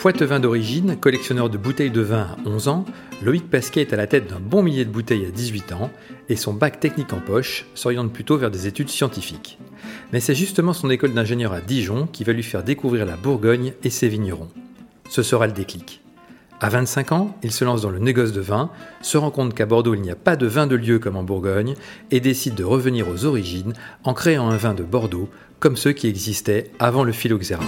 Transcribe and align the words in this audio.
Poitevin 0.00 0.40
d'origine, 0.40 0.96
collectionneur 0.96 1.50
de 1.50 1.58
bouteilles 1.58 1.90
de 1.90 2.00
vin 2.00 2.22
à 2.22 2.36
11 2.46 2.68
ans, 2.68 2.86
Loïc 3.22 3.50
Pasquet 3.50 3.82
est 3.82 3.92
à 3.92 3.98
la 3.98 4.06
tête 4.06 4.30
d'un 4.30 4.40
bon 4.40 4.62
millier 4.62 4.86
de 4.86 4.90
bouteilles 4.90 5.26
à 5.26 5.30
18 5.30 5.72
ans 5.72 5.90
et 6.30 6.36
son 6.36 6.54
bac 6.54 6.80
technique 6.80 7.12
en 7.12 7.20
poche 7.20 7.66
s'oriente 7.74 8.10
plutôt 8.10 8.38
vers 8.38 8.50
des 8.50 8.66
études 8.66 8.88
scientifiques. 8.88 9.58
Mais 10.14 10.20
c'est 10.20 10.34
justement 10.34 10.72
son 10.72 10.88
école 10.88 11.12
d'ingénieur 11.12 11.52
à 11.52 11.60
Dijon 11.60 12.08
qui 12.10 12.24
va 12.24 12.32
lui 12.32 12.42
faire 12.42 12.64
découvrir 12.64 13.04
la 13.04 13.16
Bourgogne 13.16 13.74
et 13.84 13.90
ses 13.90 14.08
vignerons. 14.08 14.48
Ce 15.10 15.22
sera 15.22 15.46
le 15.46 15.52
déclic. 15.52 16.00
À 16.60 16.70
25 16.70 17.12
ans, 17.12 17.36
il 17.42 17.52
se 17.52 17.66
lance 17.66 17.82
dans 17.82 17.90
le 17.90 17.98
négoce 17.98 18.32
de 18.32 18.40
vin, 18.40 18.70
se 19.02 19.18
rend 19.18 19.30
compte 19.30 19.52
qu'à 19.52 19.66
Bordeaux 19.66 19.94
il 19.94 20.00
n'y 20.00 20.10
a 20.10 20.16
pas 20.16 20.36
de 20.36 20.46
vin 20.46 20.66
de 20.66 20.76
lieu 20.76 20.98
comme 20.98 21.16
en 21.16 21.24
Bourgogne 21.24 21.74
et 22.10 22.20
décide 22.20 22.54
de 22.54 22.64
revenir 22.64 23.06
aux 23.06 23.26
origines 23.26 23.74
en 24.04 24.14
créant 24.14 24.48
un 24.48 24.56
vin 24.56 24.72
de 24.72 24.82
Bordeaux 24.82 25.28
comme 25.58 25.76
ceux 25.76 25.92
qui 25.92 26.08
existaient 26.08 26.70
avant 26.78 27.04
le 27.04 27.12
phylloxéra. 27.12 27.64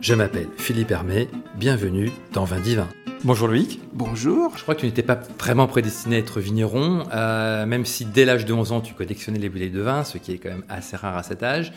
Je 0.00 0.14
m'appelle 0.14 0.48
Philippe 0.56 0.92
Hermé, 0.92 1.28
bienvenue 1.56 2.12
dans 2.32 2.44
Vin 2.44 2.60
Divin. 2.60 2.86
Bonjour 3.24 3.48
Loïc. 3.48 3.80
Bonjour. 3.92 4.56
Je 4.56 4.62
crois 4.62 4.76
que 4.76 4.80
tu 4.80 4.86
n'étais 4.86 5.02
pas 5.02 5.18
vraiment 5.40 5.66
prédestiné 5.66 6.16
à 6.16 6.18
être 6.20 6.38
vigneron, 6.38 7.02
euh, 7.12 7.66
même 7.66 7.84
si 7.84 8.04
dès 8.04 8.24
l'âge 8.24 8.44
de 8.44 8.52
11 8.52 8.70
ans 8.70 8.80
tu 8.80 8.94
collectionnais 8.94 9.40
les 9.40 9.48
bouteilles 9.48 9.70
de 9.70 9.80
vin, 9.80 10.04
ce 10.04 10.18
qui 10.18 10.32
est 10.32 10.38
quand 10.38 10.50
même 10.50 10.64
assez 10.68 10.96
rare 10.96 11.16
à 11.16 11.24
cet 11.24 11.42
âge. 11.42 11.72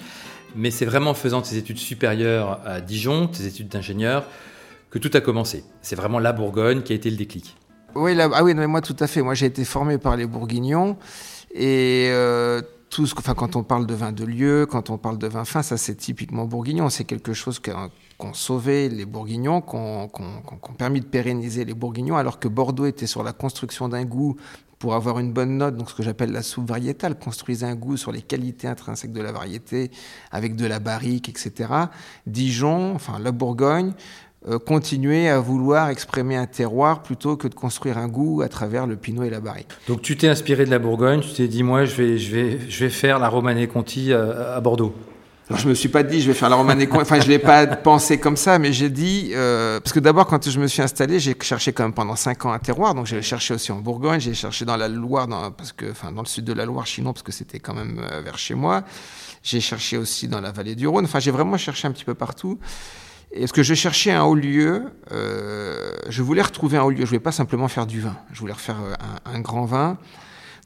Mais 0.55 0.69
c'est 0.69 0.85
vraiment 0.85 1.11
en 1.11 1.15
faisant 1.15 1.41
tes 1.41 1.57
études 1.57 1.79
supérieures 1.79 2.61
à 2.63 2.79
Dijon, 2.79 3.27
tes 3.27 3.47
études 3.47 3.69
d'ingénieur, 3.69 4.25
que 4.91 4.99
tout 4.99 5.11
a 5.15 5.21
commencé. 5.21 5.63
C'est 5.81 5.95
vraiment 5.95 6.19
la 6.19 6.31
Bourgogne 6.31 6.83
qui 6.83 6.93
a 6.93 6.95
été 6.95 7.09
le 7.09 7.17
déclic. 7.17 7.55
Oui, 7.95 8.15
ah 8.19 8.43
oui, 8.43 8.53
mais 8.53 8.67
moi 8.67 8.81
tout 8.81 8.95
à 8.99 9.07
fait. 9.07 9.23
Moi 9.23 9.33
j'ai 9.33 9.47
été 9.47 9.65
formé 9.65 9.97
par 9.97 10.15
les 10.15 10.27
Bourguignons 10.27 10.95
et 11.55 12.09
euh, 12.11 12.61
tout 12.91 13.07
ce, 13.07 13.15
enfin, 13.17 13.33
quand 13.33 13.55
on 13.55 13.63
parle 13.63 13.87
de 13.87 13.95
vin 13.95 14.11
de 14.11 14.25
lieu, 14.25 14.67
quand 14.69 14.89
on 14.89 14.97
parle 14.97 15.17
de 15.17 15.27
vin 15.27 15.45
fin, 15.45 15.63
ça 15.63 15.77
c'est 15.77 15.95
typiquement 15.95 16.45
bourguignon. 16.45 16.89
C'est 16.89 17.05
quelque 17.05 17.33
chose 17.33 17.59
qu'ont 18.21 18.33
sauvé 18.33 18.87
les 18.87 19.05
Bourguignons, 19.05 19.61
qu'ont 19.61 20.09
permis 20.77 21.01
de 21.01 21.05
pérenniser 21.05 21.65
les 21.65 21.73
Bourguignons, 21.73 22.17
alors 22.17 22.39
que 22.39 22.47
Bordeaux 22.47 22.85
était 22.85 23.07
sur 23.07 23.23
la 23.23 23.33
construction 23.33 23.89
d'un 23.89 24.05
goût 24.05 24.35
pour 24.77 24.93
avoir 24.95 25.19
une 25.19 25.31
bonne 25.31 25.57
note, 25.57 25.75
donc 25.75 25.89
ce 25.89 25.95
que 25.95 26.03
j'appelle 26.03 26.31
la 26.31 26.41
soupe 26.41 26.67
variétale, 26.67 27.17
construisait 27.17 27.65
un 27.65 27.75
goût 27.75 27.97
sur 27.97 28.11
les 28.11 28.21
qualités 28.21 28.67
intrinsèques 28.67 29.13
de 29.13 29.21
la 29.21 29.31
variété, 29.31 29.91
avec 30.31 30.55
de 30.55 30.65
la 30.65 30.79
barrique, 30.79 31.29
etc. 31.29 31.69
Dijon, 32.25 32.95
enfin 32.95 33.19
la 33.19 33.31
Bourgogne, 33.31 33.93
euh, 34.47 34.57
continuer 34.57 35.29
à 35.29 35.39
vouloir 35.39 35.89
exprimer 35.89 36.35
un 36.35 36.47
terroir 36.47 37.03
plutôt 37.03 37.37
que 37.37 37.47
de 37.47 37.53
construire 37.53 37.99
un 37.99 38.07
goût 38.07 38.41
à 38.41 38.49
travers 38.49 38.87
le 38.87 38.95
pinot 38.95 39.23
et 39.23 39.29
la 39.29 39.39
barrique. 39.39 39.69
Donc 39.87 40.01
tu 40.01 40.17
t'es 40.17 40.27
inspiré 40.27 40.65
de 40.65 40.71
la 40.71 40.79
Bourgogne, 40.79 41.21
tu 41.21 41.33
t'es 41.33 41.47
dit 41.47 41.61
moi 41.61 41.85
je 41.85 41.95
vais, 41.95 42.17
je 42.17 42.35
vais, 42.35 42.59
je 42.67 42.83
vais 42.83 42.89
faire 42.89 43.19
la 43.19 43.29
Romanée 43.29 43.67
Conti 43.67 44.11
à, 44.13 44.59
Bordeaux. 44.61 44.95
Alors, 45.51 45.59
je 45.59 45.67
me 45.67 45.73
suis 45.73 45.89
pas 45.89 46.03
dit 46.03 46.21
je 46.21 46.27
vais 46.27 46.33
faire 46.33 46.47
la 46.47 46.55
Romanée 46.55 46.87
Conti, 46.87 47.01
enfin 47.01 47.19
je 47.19 47.27
l'ai 47.27 47.37
pas 47.37 47.67
pensé 47.83 48.17
comme 48.21 48.37
ça, 48.37 48.57
mais 48.57 48.71
j'ai 48.71 48.89
dit 48.89 49.31
euh, 49.33 49.81
parce 49.81 49.91
que 49.91 49.99
d'abord 49.99 50.25
quand 50.25 50.49
je 50.49 50.57
me 50.61 50.65
suis 50.65 50.81
installé, 50.81 51.19
j'ai 51.19 51.35
cherché 51.41 51.73
quand 51.73 51.83
même 51.83 51.91
pendant 51.91 52.15
cinq 52.15 52.45
ans 52.45 52.53
un 52.53 52.59
terroir, 52.59 52.95
donc 52.95 53.05
j'ai 53.05 53.21
cherché 53.21 53.53
aussi 53.53 53.69
en 53.73 53.79
Bourgogne, 53.79 54.21
j'ai 54.21 54.33
cherché 54.33 54.63
dans 54.63 54.77
la 54.77 54.87
Loire, 54.87 55.27
dans, 55.27 55.51
parce 55.51 55.73
que 55.73 55.91
enfin 55.91 56.13
dans 56.13 56.21
le 56.21 56.27
sud 56.27 56.45
de 56.45 56.53
la 56.53 56.63
Loire, 56.63 56.87
Chinon, 56.87 57.11
parce 57.11 57.23
que 57.23 57.33
c'était 57.33 57.59
quand 57.59 57.73
même 57.73 57.99
euh, 57.99 58.21
vers 58.21 58.37
chez 58.37 58.55
moi. 58.55 58.83
J'ai 59.43 59.59
cherché 59.59 59.97
aussi 59.97 60.29
dans 60.29 60.39
la 60.39 60.53
vallée 60.53 60.75
du 60.75 60.87
Rhône, 60.87 61.03
enfin 61.03 61.19
j'ai 61.19 61.31
vraiment 61.31 61.57
cherché 61.57 61.85
un 61.85 61.91
petit 61.91 62.05
peu 62.05 62.13
partout. 62.13 62.57
Est-ce 63.33 63.51
que 63.51 63.61
je 63.61 63.73
cherchais 63.73 64.11
un 64.11 64.23
haut 64.23 64.35
lieu 64.35 64.85
euh, 65.11 65.91
Je 66.07 66.21
voulais 66.21 66.41
retrouver 66.41 66.77
un 66.77 66.83
haut 66.83 66.91
lieu. 66.91 67.01
Je 67.01 67.07
voulais 67.07 67.19
pas 67.19 67.33
simplement 67.33 67.67
faire 67.67 67.87
du 67.87 67.99
vin. 67.99 68.15
Je 68.31 68.39
voulais 68.39 68.53
refaire 68.53 68.77
un, 69.25 69.39
grand 69.39 69.65
vin. 69.65 69.97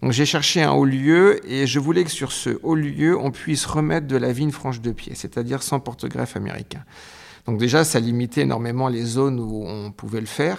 Donc 0.02 0.12
j'ai 0.12 0.26
cherché 0.26 0.62
un 0.62 0.72
haut 0.72 0.86
lieu 0.86 1.40
et 1.50 1.68
je 1.68 1.80
voulais 1.80 2.04
que 2.04 2.12
sur 2.12 2.32
ce 2.32 2.60
haut 2.64 2.76
lieu, 2.76 3.18
on 3.18 3.32
puisse 3.32 3.66
remettre 3.66 4.08
de 4.08 4.18
la 4.18 4.32
vigne 4.32 4.52
franche 4.52 4.82
de 4.82 4.92
pied, 4.92 5.14
c'est-à-dire 5.16 5.64
sans 5.64 5.80
porte-greffe 5.80 6.36
américain. 6.36 6.84
Donc 7.46 7.60
déjà, 7.60 7.84
ça 7.84 8.00
limitait 8.00 8.42
énormément 8.42 8.88
les 8.88 9.04
zones 9.04 9.40
où 9.40 9.66
on 9.68 9.92
pouvait 9.92 10.20
le 10.20 10.26
faire. 10.26 10.58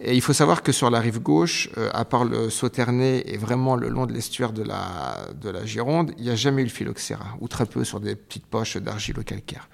Et 0.00 0.14
il 0.14 0.20
faut 0.20 0.32
savoir 0.32 0.62
que 0.62 0.70
sur 0.70 0.90
la 0.90 1.00
rive 1.00 1.18
gauche, 1.18 1.70
euh, 1.76 1.90
à 1.92 2.04
part 2.04 2.24
le 2.24 2.50
Sauternay 2.50 3.24
et 3.26 3.36
vraiment 3.36 3.74
le 3.74 3.88
long 3.88 4.06
de 4.06 4.12
l'estuaire 4.12 4.52
de 4.52 4.62
la, 4.62 5.16
de 5.34 5.50
la 5.50 5.66
Gironde, 5.66 6.12
il 6.18 6.24
n'y 6.24 6.30
a 6.30 6.36
jamais 6.36 6.62
eu 6.62 6.66
le 6.66 6.70
phylloxéra, 6.70 7.36
ou 7.40 7.48
très 7.48 7.66
peu 7.66 7.82
sur 7.82 7.98
des 7.98 8.14
petites 8.14 8.46
poches 8.46 8.76
d'argilo-calcaire. 8.76 9.68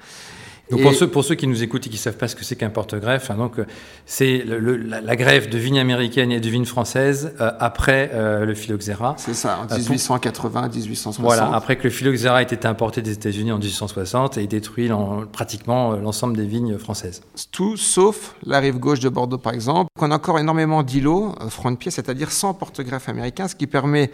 Donc 0.70 0.80
pour, 0.80 0.94
ceux, 0.94 1.08
pour 1.08 1.24
ceux 1.24 1.34
qui 1.34 1.46
nous 1.46 1.62
écoutent 1.62 1.86
et 1.86 1.90
qui 1.90 1.96
ne 1.96 2.00
savent 2.00 2.16
pas 2.16 2.26
ce 2.26 2.34
que 2.34 2.42
c'est 2.42 2.56
qu'un 2.56 2.70
porte-greffe, 2.70 3.30
hein, 3.30 3.36
donc 3.36 3.58
euh, 3.58 3.66
c'est 4.06 4.44
la, 4.46 5.02
la, 5.02 5.16
greffe 5.16 5.50
de 5.50 5.58
vigne 5.58 5.78
américaine 5.78 6.32
et 6.32 6.40
de 6.40 6.48
vigne 6.48 6.64
française 6.64 7.34
euh, 7.40 7.50
après 7.60 8.10
euh, 8.14 8.46
le 8.46 8.54
phylloxéra. 8.54 9.14
C'est 9.18 9.34
ça, 9.34 9.60
en 9.70 9.76
1880, 9.76 10.68
1860. 10.68 11.22
Voilà, 11.22 11.54
après 11.54 11.76
que 11.76 11.84
le 11.84 11.90
phylloxéra 11.90 12.40
ait 12.40 12.46
été 12.46 12.66
importé 12.66 13.02
des 13.02 13.12
États-Unis 13.12 13.52
en 13.52 13.58
1860 13.58 14.38
et 14.38 14.46
détruit 14.46 14.90
pratiquement 15.32 15.92
l'ensemble 15.96 16.36
des 16.36 16.46
vignes 16.46 16.78
françaises. 16.78 17.20
Tout 17.52 17.76
sauf 17.76 18.34
la 18.46 18.58
rive 18.58 18.78
gauche 18.78 19.00
de 19.00 19.10
Bordeaux 19.10 19.38
par 19.38 19.52
exemple. 19.52 19.90
On 20.00 20.10
a 20.10 20.14
encore 20.14 20.38
énormément 20.38 20.82
d'îlots 20.82 21.34
front 21.50 21.72
de 21.72 21.76
pied, 21.76 21.90
c'est-à-dire 21.90 22.30
sans 22.30 22.54
porte-greffe 22.54 23.08
américain, 23.08 23.48
ce 23.48 23.54
qui 23.54 23.66
permet 23.66 24.10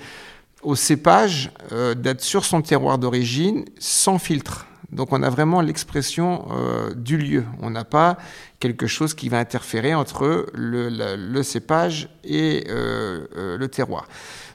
au 0.63 0.75
cépage 0.75 1.51
d'être 1.97 2.21
sur 2.21 2.45
son 2.45 2.61
terroir 2.61 2.99
d'origine 2.99 3.65
sans 3.79 4.19
filtre. 4.19 4.67
Donc 4.93 5.13
on 5.13 5.23
a 5.23 5.31
vraiment 5.31 5.61
l'expression 5.61 6.49
euh, 6.51 6.93
du 6.95 7.17
lieu. 7.17 7.45
On 7.61 7.71
n'a 7.71 7.85
pas 7.85 8.19
quelque 8.59 8.87
chose 8.87 9.15
qui 9.15 9.29
va 9.29 9.39
interférer 9.39 9.95
entre 9.95 10.47
le, 10.53 11.43
cépage 11.43 12.09
et 12.25 12.65
euh, 12.69 13.27
euh, 13.37 13.57
le 13.57 13.69
terroir. 13.69 14.09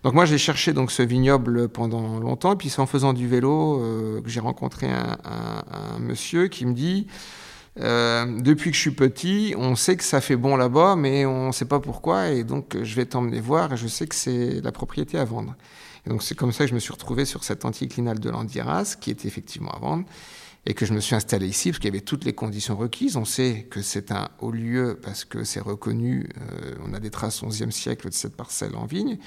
Donc 0.03 0.13
moi 0.13 0.25
j'ai 0.25 0.37
cherché 0.37 0.73
donc 0.73 0.91
ce 0.91 1.01
vignoble 1.01 1.69
pendant 1.69 2.19
longtemps, 2.19 2.53
et 2.53 2.55
puis 2.57 2.69
c'est 2.69 2.81
en 2.81 2.85
faisant 2.85 3.13
du 3.13 3.27
vélo 3.27 4.21
que 4.23 4.29
j'ai 4.29 4.39
rencontré 4.39 4.87
un, 4.87 5.99
monsieur 5.99 6.47
qui 6.47 6.65
me 6.67 6.73
dit 6.73 7.07
depuis 7.77 8.69
que 8.69 8.75
je 8.75 8.81
suis 8.81 8.91
petit, 8.91 9.55
on 9.57 9.75
sait 9.75 9.97
que 9.97 10.03
ça 10.03 10.21
fait 10.21 10.35
bon 10.35 10.57
là-bas, 10.57 10.95
mais 10.95 11.25
on 11.25 11.47
ne 11.47 11.51
sait 11.51 11.65
pas 11.65 11.79
pourquoi, 11.79 12.29
et 12.29 12.43
donc 12.43 12.77
je 12.83 12.95
vais 12.95 13.05
t'emmener 13.05 13.39
voir, 13.39 13.73
et 13.73 13.77
je 13.77 13.87
sais 13.87 14.05
que 14.05 14.15
c'est 14.15 14.61
la 14.61 14.71
propriété 14.71 15.17
à 15.17 15.25
vendre. 15.25 15.55
Et 16.05 16.09
donc 16.09 16.23
c'est 16.23 16.35
comme 16.35 16.51
ça 16.51 16.65
que 16.65 16.69
je 16.69 16.75
me 16.75 16.79
suis 16.79 16.93
retrouvé 16.93 17.25
sur 17.25 17.43
cet 17.43 17.65
anticlinal 17.65 18.19
de 18.19 18.29
l'Andiras, 18.29 18.95
qui 18.99 19.11
était 19.11 19.27
effectivement 19.27 19.71
à 19.71 19.79
vendre, 19.79 20.05
et 20.67 20.73
que 20.73 20.85
je 20.85 20.93
me 20.93 20.99
suis 20.99 21.15
installé 21.15 21.47
ici 21.47 21.69
parce 21.69 21.79
qu'il 21.79 21.89
y 21.89 21.95
avait 21.95 22.03
toutes 22.03 22.25
les 22.25 22.33
conditions 22.33 22.75
requises. 22.75 23.17
On 23.17 23.25
sait 23.25 23.67
que 23.69 23.81
c'est 23.81 24.11
un 24.11 24.29
haut 24.39 24.51
lieu 24.51 24.99
parce 25.01 25.23
que 25.23 25.43
c'est 25.43 25.59
reconnu, 25.59 26.27
euh, 26.41 26.73
on 26.83 26.93
a 26.93 26.99
des 26.99 27.11
traces 27.11 27.43
11e 27.43 27.69
siècle 27.69 28.09
de 28.09 28.13
cette 28.13 28.35
parcelle 28.35 28.75
en 28.75 28.85
vigne. 28.85 29.19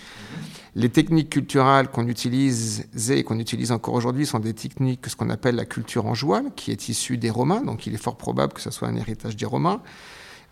Les 0.74 0.88
techniques 0.88 1.30
culturelles 1.30 1.88
qu'on 1.88 2.08
utilisait 2.08 3.18
et 3.18 3.24
qu'on 3.24 3.38
utilise 3.38 3.70
encore 3.70 3.94
aujourd'hui 3.94 4.26
sont 4.26 4.40
des 4.40 4.54
techniques, 4.54 5.06
ce 5.06 5.14
qu'on 5.14 5.30
appelle 5.30 5.54
la 5.54 5.64
culture 5.64 6.06
en 6.06 6.14
joual, 6.14 6.52
qui 6.56 6.72
est 6.72 6.88
issue 6.88 7.18
des 7.18 7.30
Romains, 7.30 7.60
donc 7.60 7.86
il 7.86 7.94
est 7.94 8.02
fort 8.02 8.16
probable 8.16 8.52
que 8.52 8.60
ce 8.60 8.72
soit 8.72 8.88
un 8.88 8.96
héritage 8.96 9.36
des 9.36 9.46
Romains. 9.46 9.80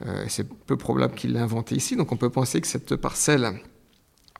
Euh, 0.07 0.27
c'est 0.29 0.49
peu 0.49 0.77
probable 0.77 1.15
qu'il 1.15 1.33
l'ait 1.33 1.41
inventé 1.41 1.75
ici, 1.75 1.97
donc 1.97 2.13
on 2.13 2.17
peut 2.17 2.31
penser 2.31 2.61
que 2.61 2.67
cette 2.67 2.95
parcelle 2.95 3.61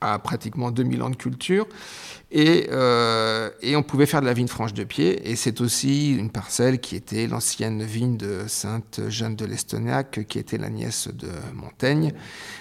à 0.01 0.19
pratiquement 0.19 0.71
2000 0.71 1.01
ans 1.01 1.09
de 1.09 1.15
culture. 1.15 1.67
Et, 2.29 2.67
euh, 2.71 3.49
et, 3.61 3.75
on 3.75 3.83
pouvait 3.83 4.05
faire 4.05 4.19
de 4.21 4.25
la 4.25 4.33
vigne 4.33 4.47
franche 4.47 4.73
de 4.73 4.83
pied. 4.83 5.29
Et 5.29 5.35
c'est 5.35 5.61
aussi 5.61 6.13
une 6.13 6.29
parcelle 6.29 6.79
qui 6.79 6.95
était 6.95 7.25
l'ancienne 7.27 7.83
vigne 7.83 8.17
de 8.17 8.41
Sainte 8.47 8.99
Jeanne 9.07 9.35
de 9.35 9.45
l'Estoniac, 9.45 10.25
qui 10.27 10.37
était 10.37 10.57
la 10.57 10.69
nièce 10.69 11.07
de 11.07 11.29
Montaigne. 11.53 12.13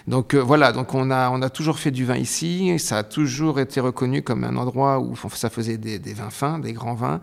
Donc 0.06 0.34
euh, 0.34 0.38
voilà, 0.38 0.72
donc 0.72 0.94
on 0.94 1.10
a, 1.10 1.30
on 1.30 1.42
a 1.42 1.50
toujours 1.50 1.78
fait 1.78 1.91
du 1.91 2.04
vin 2.04 2.16
ici. 2.16 2.78
Ça 2.78 2.98
a 2.98 3.02
toujours 3.02 3.58
été 3.58 3.80
reconnu 3.80 4.22
comme 4.22 4.44
un 4.44 4.56
endroit 4.56 5.00
où 5.00 5.16
ça 5.34 5.50
faisait 5.50 5.78
des, 5.78 5.98
des 5.98 6.14
vins 6.14 6.30
fins, 6.30 6.58
des 6.60 6.72
grands 6.72 6.94
vins. 6.94 7.20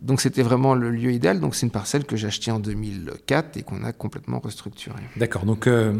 Donc 0.00 0.20
c'était 0.20 0.42
vraiment 0.42 0.74
le 0.74 0.90
lieu 0.90 1.12
idéal. 1.12 1.40
Donc 1.40 1.54
c'est 1.54 1.64
une 1.64 1.72
parcelle 1.72 2.04
que 2.04 2.16
j'ai 2.16 2.26
achetée 2.26 2.50
en 2.50 2.60
2004 2.60 3.56
et 3.56 3.62
qu'on 3.62 3.84
a 3.84 3.92
complètement 3.92 4.38
restructurée. 4.38 5.02
D'accord. 5.16 5.46
Donc 5.46 5.66
euh, 5.66 5.94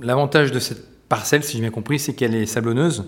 l'avantage 0.00 0.52
de 0.52 0.58
cette 0.58 0.91
parcelle, 1.12 1.44
si 1.44 1.58
j'ai 1.58 1.60
bien 1.60 1.70
compris, 1.70 1.98
c'est 1.98 2.14
qu'elle 2.14 2.34
est 2.34 2.46
sablonneuse. 2.46 3.04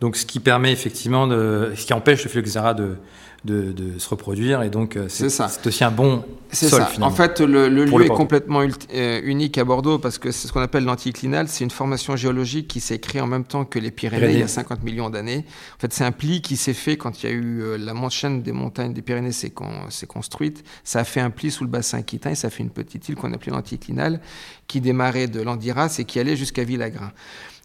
Donc, 0.00 0.16
ce 0.16 0.26
qui 0.26 0.40
permet 0.40 0.72
effectivement 0.72 1.28
de, 1.28 1.70
ce 1.76 1.86
qui 1.86 1.92
empêche 1.92 2.24
le 2.24 2.28
phylloxéra 2.28 2.74
de, 2.74 2.96
de, 3.44 3.98
se 3.98 4.08
reproduire. 4.08 4.62
Et 4.62 4.70
donc, 4.70 4.96
euh, 4.96 5.06
c'est 5.08 5.26
aussi 5.66 5.84
un 5.84 5.92
bon 5.92 6.24
sol, 6.50 6.68
ça. 6.68 6.90
En 7.00 7.10
fait, 7.10 7.40
le, 7.40 7.68
lieu 7.68 8.04
est 8.04 8.08
complètement 8.08 8.62
euh, 8.92 9.20
unique 9.22 9.56
à 9.56 9.64
Bordeaux 9.64 10.00
parce 10.00 10.18
que 10.18 10.32
c'est 10.32 10.48
ce 10.48 10.52
qu'on 10.52 10.62
appelle 10.62 10.84
l'anticlinal. 10.84 11.46
C'est 11.46 11.62
une 11.62 11.70
formation 11.70 12.16
géologique 12.16 12.66
qui 12.66 12.80
s'est 12.80 12.98
créée 12.98 13.20
en 13.20 13.28
même 13.28 13.44
temps 13.44 13.64
que 13.64 13.78
les 13.78 13.92
Pyrénées, 13.92 14.32
il 14.32 14.38
y 14.40 14.42
a 14.42 14.48
50 14.48 14.82
millions 14.82 15.10
d'années. 15.10 15.44
En 15.76 15.80
fait, 15.80 15.92
c'est 15.92 16.04
un 16.04 16.12
pli 16.12 16.42
qui 16.42 16.56
s'est 16.56 16.74
fait 16.74 16.96
quand 16.96 17.22
il 17.22 17.30
y 17.30 17.32
a 17.32 17.32
eu 17.32 17.62
euh, 17.62 17.78
la 17.78 17.94
chaîne 18.08 18.42
des 18.42 18.52
montagnes 18.52 18.92
des 18.92 19.02
Pyrénées 19.02 19.32
s'est 19.32 19.52
construite. 20.08 20.64
Ça 20.82 21.00
a 21.00 21.04
fait 21.04 21.20
un 21.20 21.30
pli 21.30 21.52
sous 21.52 21.62
le 21.62 21.70
bassin 21.70 21.98
aquitain 21.98 22.30
et 22.30 22.34
ça 22.34 22.48
a 22.48 22.50
fait 22.50 22.64
une 22.64 22.70
petite 22.70 23.08
île 23.08 23.14
qu'on 23.14 23.32
appelait 23.32 23.52
l'anticlinal 23.52 24.20
qui 24.66 24.80
démarrait 24.80 25.28
de 25.28 25.40
l'Andiras 25.40 25.96
et 25.98 26.04
qui 26.04 26.18
allait 26.18 26.36
jusqu'à 26.36 26.64
Villagrin. 26.64 27.12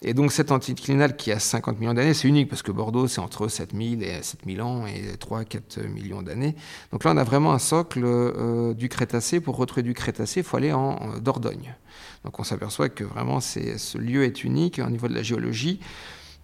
Et 0.01 0.13
donc 0.13 0.31
cet 0.31 0.51
anticlinal 0.51 1.17
qui 1.17 1.31
a 1.31 1.39
50 1.39 1.79
millions 1.79 1.93
d'années, 1.93 2.13
c'est 2.13 2.27
unique 2.27 2.47
parce 2.47 2.61
que 2.61 2.71
Bordeaux, 2.71 3.07
c'est 3.07 3.19
entre 3.19 3.47
7000 3.49 4.01
et 4.01 4.23
7000 4.23 4.61
ans 4.61 4.85
et 4.87 5.15
3-4 5.17 5.87
millions 5.89 6.21
d'années. 6.21 6.55
Donc 6.91 7.03
là, 7.03 7.11
on 7.13 7.17
a 7.17 7.23
vraiment 7.23 7.51
un 7.51 7.59
socle 7.59 8.03
euh, 8.05 8.73
du 8.73 8.87
Crétacé. 8.87 9.41
Pour 9.41 9.57
retrouver 9.57 9.83
du 9.83 9.93
Crétacé, 9.93 10.39
il 10.39 10.43
faut 10.43 10.55
aller 10.55 10.71
en 10.71 11.17
Dordogne. 11.19 11.75
Donc 12.23 12.39
on 12.39 12.43
s'aperçoit 12.43 12.89
que 12.89 13.03
vraiment 13.03 13.39
ce 13.41 13.97
lieu 13.97 14.23
est 14.23 14.43
unique 14.43 14.79
au 14.85 14.89
niveau 14.89 15.07
de 15.07 15.15
la 15.15 15.23
géologie. 15.23 15.79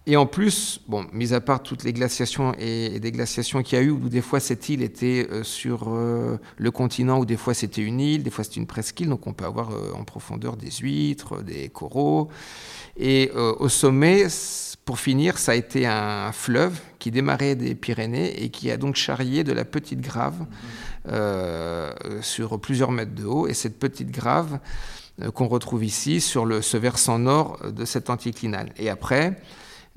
Et 0.08 0.16
en 0.16 0.24
plus, 0.24 0.80
bon, 0.86 1.04
mis 1.12 1.34
à 1.34 1.40
part 1.40 1.64
toutes 1.64 1.82
les 1.82 1.92
glaciations 1.92 2.54
et, 2.60 3.00
des 3.00 3.10
glaciations 3.10 3.64
qu'il 3.64 3.76
y 3.76 3.80
a 3.80 3.84
eu, 3.84 3.90
où 3.90 4.08
des 4.08 4.20
fois 4.20 4.38
cette 4.38 4.68
île 4.68 4.82
était 4.82 5.26
euh, 5.32 5.42
sur 5.42 5.88
euh, 5.88 6.38
le 6.58 6.70
continent, 6.70 7.18
ou 7.18 7.26
des 7.26 7.36
fois 7.36 7.54
c'était 7.54 7.82
une 7.82 7.98
île, 7.98 8.22
des 8.22 8.30
fois 8.30 8.44
c'était 8.44 8.60
une 8.60 8.68
presqu'île, 8.68 9.08
donc 9.08 9.26
on 9.26 9.32
peut 9.32 9.44
avoir 9.44 9.72
euh, 9.72 9.92
en 9.98 10.04
profondeur 10.04 10.56
des 10.56 10.70
huîtres, 10.70 11.42
des 11.42 11.68
coraux. 11.70 12.28
Et 12.98 13.30
au 13.34 13.68
sommet, 13.68 14.26
pour 14.86 14.98
finir, 14.98 15.36
ça 15.36 15.52
a 15.52 15.54
été 15.54 15.86
un 15.86 16.32
fleuve 16.32 16.80
qui 16.98 17.10
démarrait 17.10 17.54
des 17.54 17.74
Pyrénées 17.74 18.42
et 18.42 18.48
qui 18.48 18.70
a 18.70 18.78
donc 18.78 18.96
charrié 18.96 19.44
de 19.44 19.52
la 19.52 19.66
petite 19.66 20.00
grave 20.00 20.46
sur 22.22 22.58
plusieurs 22.58 22.92
mètres 22.92 23.14
de 23.14 23.26
haut. 23.26 23.48
Et 23.48 23.52
cette 23.52 23.78
petite 23.78 24.10
grave 24.10 24.60
qu'on 25.34 25.46
retrouve 25.46 25.84
ici 25.84 26.22
sur 26.22 26.46
le, 26.46 26.62
ce 26.62 26.78
versant 26.78 27.18
nord 27.18 27.58
de 27.70 27.84
cet 27.84 28.08
anticlinal. 28.08 28.72
Et 28.78 28.88
après, 28.88 29.38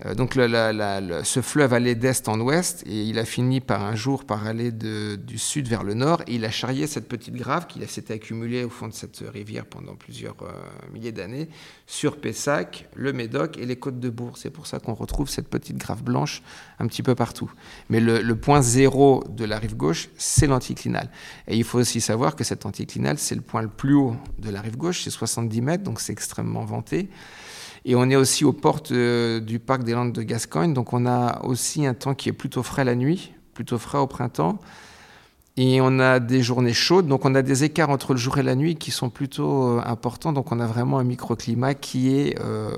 euh, 0.05 0.15
donc 0.15 0.33
ce 0.35 1.41
fleuve 1.41 1.73
allait 1.73 1.95
d'est 1.95 2.27
en 2.29 2.39
ouest 2.39 2.83
et 2.85 3.03
il 3.03 3.19
a 3.19 3.25
fini 3.25 3.59
par 3.59 3.83
un 3.83 3.95
jour 3.95 4.25
par 4.25 4.47
aller 4.47 4.71
du 4.71 5.37
sud 5.37 5.67
vers 5.67 5.83
le 5.83 5.93
nord 5.93 6.21
et 6.27 6.35
il 6.35 6.45
a 6.45 6.51
charrié 6.51 6.87
cette 6.87 7.07
petite 7.07 7.35
grave 7.35 7.67
qui 7.67 7.85
s'était 7.87 8.13
accumulée 8.13 8.63
au 8.63 8.69
fond 8.69 8.87
de 8.87 8.93
cette 8.93 9.23
rivière 9.33 9.65
pendant 9.65 9.95
plusieurs 9.95 10.35
euh, 10.41 10.51
milliers 10.93 11.11
d'années 11.11 11.49
sur 11.85 12.17
Pessac, 12.17 12.87
le 12.95 13.11
Médoc 13.13 13.57
et 13.57 13.65
les 13.65 13.75
côtes 13.75 13.99
de 13.99 14.09
Bourg. 14.09 14.37
C'est 14.37 14.51
pour 14.51 14.67
ça 14.67 14.79
qu'on 14.79 14.93
retrouve 14.93 15.29
cette 15.29 15.47
petite 15.47 15.77
grave 15.77 16.03
blanche 16.03 16.41
un 16.79 16.87
petit 16.87 17.03
peu 17.03 17.15
partout. 17.15 17.51
Mais 17.89 17.99
le, 17.99 18.35
point 18.35 18.61
zéro 18.61 19.23
de 19.29 19.43
la 19.43 19.59
rive 19.59 19.75
gauche, 19.75 20.09
c'est 20.17 20.47
l'anticlinal. 20.47 21.09
Et 21.47 21.57
il 21.57 21.63
faut 21.63 21.79
aussi 21.79 21.99
savoir 21.99 22.35
que 22.35 22.43
cet 22.43 22.65
anticlinal, 22.65 23.17
c'est 23.17 23.35
le 23.35 23.41
point 23.41 23.61
le 23.61 23.67
plus 23.67 23.95
haut 23.95 24.15
de 24.37 24.49
la 24.49 24.61
rive 24.61 24.77
gauche, 24.77 25.03
c'est 25.03 25.09
70 25.09 25.61
mètres, 25.61 25.83
donc 25.83 25.99
c'est 25.99 26.13
extrêmement 26.13 26.63
vanté. 26.63 27.09
Et 27.85 27.95
on 27.95 28.09
est 28.09 28.15
aussi 28.15 28.45
aux 28.45 28.53
portes 28.53 28.91
euh, 28.91 29.39
du 29.39 29.59
parc 29.59 29.83
des 29.83 29.93
Landes 29.93 30.13
de 30.13 30.21
Gascogne, 30.21 30.73
donc 30.73 30.93
on 30.93 31.05
a 31.05 31.41
aussi 31.43 31.85
un 31.85 31.93
temps 31.93 32.13
qui 32.13 32.29
est 32.29 32.33
plutôt 32.33 32.63
frais 32.63 32.83
la 32.83 32.95
nuit, 32.95 33.33
plutôt 33.53 33.77
frais 33.77 33.97
au 33.97 34.07
printemps. 34.07 34.59
Et 35.61 35.81
on 35.81 35.99
a 35.99 36.21
des 36.21 36.41
journées 36.41 36.73
chaudes, 36.73 37.07
donc 37.07 37.25
on 37.25 37.35
a 37.35 37.41
des 37.41 37.65
écarts 37.65 37.89
entre 37.89 38.13
le 38.13 38.17
jour 38.17 38.37
et 38.37 38.43
la 38.43 38.55
nuit 38.55 38.77
qui 38.77 38.91
sont 38.91 39.09
plutôt 39.09 39.77
euh, 39.77 39.81
importants. 39.85 40.31
Donc 40.31 40.53
on 40.53 40.59
a 40.61 40.65
vraiment 40.65 40.99
un 40.99 41.03
microclimat 41.03 41.73
qui 41.73 42.15
est 42.15 42.39
euh, 42.39 42.69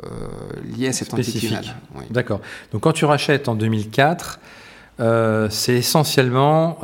lié 0.63 0.88
à 0.88 0.94
cet 0.94 1.13
anticlinal. 1.13 1.63
D'accord. 2.09 2.42
Donc 2.71 2.81
quand 2.81 2.94
tu 2.94 3.06
rachètes 3.06 3.47
en 3.50 3.56
2004, 3.56 4.39
c'est 5.50 5.74
essentiellement 5.74 6.80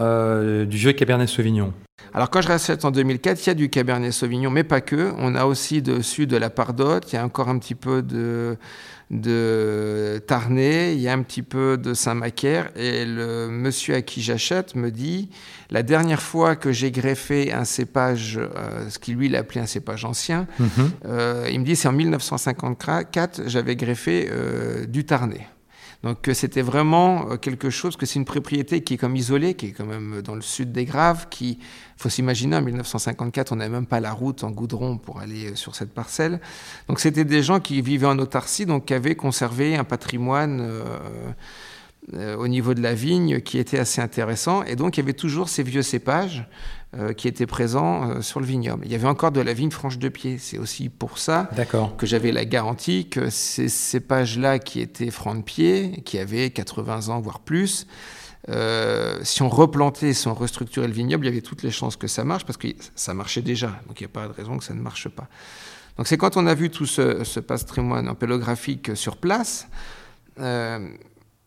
du 0.66 0.78
vieux 0.78 0.94
Cabernet 0.94 1.30
Sauvignon. 1.30 1.74
Alors 2.14 2.30
quand 2.30 2.42
je 2.42 2.48
rachète 2.48 2.86
en 2.86 2.92
2004, 2.92 3.46
il 3.46 3.48
y 3.48 3.50
a 3.52 3.54
du 3.54 3.70
Cabernet 3.70 4.12
Sauvignon, 4.12 4.50
mais 4.50 4.64
pas 4.64 4.82
que. 4.82 5.14
On 5.18 5.36
a 5.36 5.46
aussi 5.46 5.82
dessus 5.82 6.26
de 6.26 6.38
la 6.38 6.50
Pardotte, 6.50 7.12
il 7.12 7.16
y 7.16 7.20
a 7.20 7.24
encore 7.24 7.50
un 7.50 7.60
petit 7.60 7.76
peu 7.76 8.02
de, 8.02 8.58
de 9.12 10.22
Tarnay, 10.26 10.96
il 10.96 11.02
y 11.02 11.10
a 11.10 11.14
un 11.14 11.22
petit 11.22 11.44
peu 11.44 11.78
de 11.78 11.94
Saint-Macaire. 11.94 12.72
Et 12.76 13.06
le 13.06 13.50
monsieur 13.50 13.96
à 13.96 14.02
qui 14.02 14.22
j'achète 14.22 14.76
me 14.76 14.90
dit, 14.90 15.30
la 15.70 15.84
dernière 15.84 16.22
fois 16.22 16.56
que 16.56 16.72
j'ai 16.72 16.92
greffé 16.92 17.54
un 17.54 17.66
cépage, 17.66 18.38
euh, 18.40 18.90
ce 18.90 19.00
qu'il 19.00 19.16
lui 19.16 19.28
il 19.28 19.36
appelé 19.36 19.60
un 19.60 19.66
cépage 19.66 20.06
ancien, 20.06 20.48
mhm. 20.60 20.70
euh, 21.06 21.48
il 21.52 21.60
me 21.60 21.66
dit 21.66 21.76
c'est 21.76 21.88
en 21.88 21.94
1954, 21.94 23.44
j'avais 23.48 23.76
greffé 23.76 24.30
euh, 24.32 24.86
du 24.86 25.06
Tarnay. 25.06 25.48
Donc 26.04 26.30
c'était 26.34 26.62
vraiment 26.62 27.32
euh, 27.32 27.38
quelque 27.38 27.70
chose, 27.70 27.98
que 27.98 28.06
c'est 28.06 28.20
une 28.20 28.26
propriété 28.26 28.84
qui 28.84 28.96
est 28.96 28.98
comme 28.98 29.16
isolée, 29.16 29.56
qui 29.56 29.68
est 29.68 29.72
quand 29.72 29.86
même 29.86 30.22
dans 30.22 30.36
le 30.36 30.42
sud 30.42 30.72
des 30.72 30.86
Graves, 30.86 31.28
qui, 31.30 31.60
faut 31.98 32.10
s'imaginer, 32.10 32.56
en 32.56 32.62
1954, 32.62 33.52
on 33.52 33.56
n'avait 33.58 33.72
même 33.72 33.88
pas 33.88 34.00
la 34.00 34.14
route 34.14 34.44
en 34.44 34.52
goudron 34.52 34.98
pour 34.98 35.20
aller 35.20 35.52
euh, 35.52 35.56
sur 35.56 35.76
cette 35.76 35.94
parcelle. 35.94 36.40
Donc 36.88 37.00
c'était 37.00 37.26
des 37.26 37.42
gens 37.42 37.60
qui 37.60 37.82
vivaient 37.82 38.08
en 38.08 38.20
autarcie, 38.20 38.66
donc 38.66 38.86
qui 38.86 38.94
avaient 38.94 39.16
conservé 39.16 39.76
un 39.76 39.84
patrimoine 39.84 40.60
euh, 40.62 41.00
au 42.14 42.48
niveau 42.48 42.74
de 42.74 42.82
la 42.82 42.94
vigne 42.94 43.42
qui 43.42 43.58
était 43.58 43.80
assez 43.80 44.00
intéressant. 44.00 44.64
Et 44.64 44.78
donc 44.78 44.96
il 44.96 45.02
y 45.02 45.04
avait 45.04 45.14
toujours 45.14 45.50
ces 45.50 45.64
vieux 45.64 45.82
cépages 45.82 46.48
euh, 46.96 47.12
qui 47.12 47.28
était 47.28 47.46
présent 47.46 48.10
euh, 48.10 48.22
sur 48.22 48.40
le 48.40 48.46
vignoble. 48.46 48.86
Il 48.86 48.92
y 48.94 48.96
avait 48.96 49.10
encore 49.10 49.34
de 49.34 49.42
la 49.42 49.52
vigne 49.52 49.72
franche 49.72 49.98
de 49.98 50.08
pied. 50.08 50.38
C'est 50.40 50.58
aussi 50.58 50.88
pour 50.88 51.18
ça 51.18 51.50
que 51.98 52.06
j'avais 52.06 52.32
la 52.32 52.46
garantie 52.46 53.10
que 53.10 53.30
ces 53.30 53.68
cépages-là 53.68 54.58
qui 54.60 54.80
étaient 54.80 55.12
francs 55.12 55.36
de 55.36 55.42
pied, 55.42 56.02
qui 56.06 56.18
avaient 56.18 56.50
80 56.50 57.10
ans 57.10 57.20
voire 57.20 57.42
plus, 57.42 57.88
euh, 58.48 59.20
si 59.24 59.42
on 59.42 59.50
replantait, 59.50 60.14
si 60.14 60.30
on 60.30 60.34
restructurait 60.34 60.88
le 60.88 60.94
vignoble, 60.94 61.26
il 61.26 61.30
y 61.30 61.32
avait 61.34 61.42
toutes 61.42 61.62
les 61.62 61.72
chances 61.72 61.98
que 61.98 62.08
ça 62.08 62.24
marche 62.24 62.46
parce 62.46 62.56
que 62.56 62.70
ça 62.96 63.14
marchait 63.14 63.42
déjà. 63.42 63.68
Donc 63.88 64.00
il 64.00 64.04
n'y 64.04 64.10
a 64.10 64.14
pas 64.14 64.30
de 64.30 64.34
raison 64.34 64.58
que 64.58 64.64
ça 64.64 64.74
ne 64.74 64.82
marche 64.82 65.10
pas. 65.10 65.28
Donc 65.98 66.08
c'est 66.08 66.18
quand 66.18 66.38
on 66.38 66.48
a 66.48 66.54
vu 66.54 66.70
tout 66.70 66.86
ce, 66.86 67.26
ce 67.26 67.42
patrimoine 67.42 68.08
empélographique 68.08 68.96
sur 68.96 69.18
place, 69.18 69.68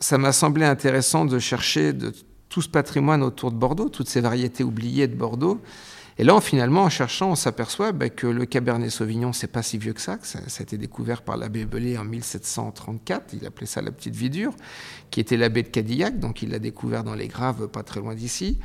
ça 0.00 0.18
m'a 0.18 0.32
semblé 0.32 0.64
intéressant 0.64 1.24
de 1.24 1.38
chercher 1.38 1.92
de 1.92 2.12
tout 2.48 2.62
ce 2.62 2.68
patrimoine 2.68 3.22
autour 3.22 3.52
de 3.52 3.56
Bordeaux, 3.56 3.88
toutes 3.88 4.08
ces 4.08 4.20
variétés 4.20 4.64
oubliées 4.64 5.06
de 5.06 5.14
Bordeaux. 5.14 5.60
Et 6.18 6.24
là, 6.24 6.38
finalement, 6.40 6.82
en 6.82 6.90
cherchant, 6.90 7.30
on 7.30 7.34
s'aperçoit 7.34 7.92
bah, 7.92 8.10
que 8.10 8.26
le 8.26 8.44
Cabernet 8.44 8.90
Sauvignon, 8.90 9.32
c'est 9.32 9.46
pas 9.46 9.62
si 9.62 9.78
vieux 9.78 9.92
que 9.92 10.00
ça, 10.00 10.18
ça, 10.22 10.38
a 10.38 10.62
été 10.62 10.76
découvert 10.76 11.22
par 11.22 11.36
l'abbé 11.36 11.64
Belay 11.64 11.96
en 11.96 12.04
1734, 12.04 13.34
il 13.40 13.46
appelait 13.46 13.66
ça 13.66 13.80
la 13.80 13.90
petite 13.90 14.16
vie 14.16 14.28
dure, 14.28 14.52
qui 15.10 15.20
était 15.20 15.36
l'abbé 15.38 15.62
de 15.62 15.68
Cadillac, 15.68 16.18
donc 16.18 16.42
il 16.42 16.50
l'a 16.50 16.58
découvert 16.58 17.04
dans 17.04 17.14
les 17.14 17.28
Graves, 17.28 17.68
pas 17.68 17.82
très 17.82 18.00
loin 18.00 18.14
d'ici. 18.14 18.58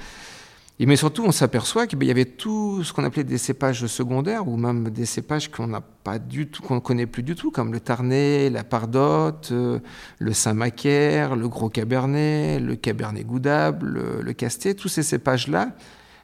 Mais 0.80 0.98
surtout, 0.98 1.24
on 1.24 1.32
s'aperçoit 1.32 1.88
qu'il 1.88 2.04
y 2.04 2.12
avait 2.12 2.26
tout 2.26 2.84
ce 2.84 2.92
qu'on 2.92 3.06
appelait 3.06 3.24
des 3.24 3.38
cépages 3.38 3.86
secondaires, 3.88 4.48
ou 4.48 4.58
même 4.58 4.90
des 4.90 5.06
cépages 5.06 5.50
qu'on 5.50 5.68
n'a 5.68 5.80
pas 5.80 6.20
du 6.20 6.48
tout, 6.48 6.62
qu'on 6.62 6.76
ne 6.76 6.80
connaît 6.82 7.06
plus 7.06 7.24
du 7.24 7.36
tout, 7.36 7.50
comme 7.50 7.72
le 7.72 7.80
Tarnay, 7.80 8.50
la 8.50 8.66
Pardotte, 8.66 9.50
euh, 9.54 9.80
le 10.20 10.34
Saint-Macaire, 10.34 11.38
le 11.38 11.48
Gros 11.48 11.70
Cabernet, 11.70 12.60
le 12.60 12.76
Cabernet 12.76 13.26
Goudable, 13.26 13.88
le, 13.88 14.22
le 14.22 14.34
Castet. 14.34 14.74
Tous 14.74 14.90
ces 14.90 15.04
cépages-là 15.04 15.72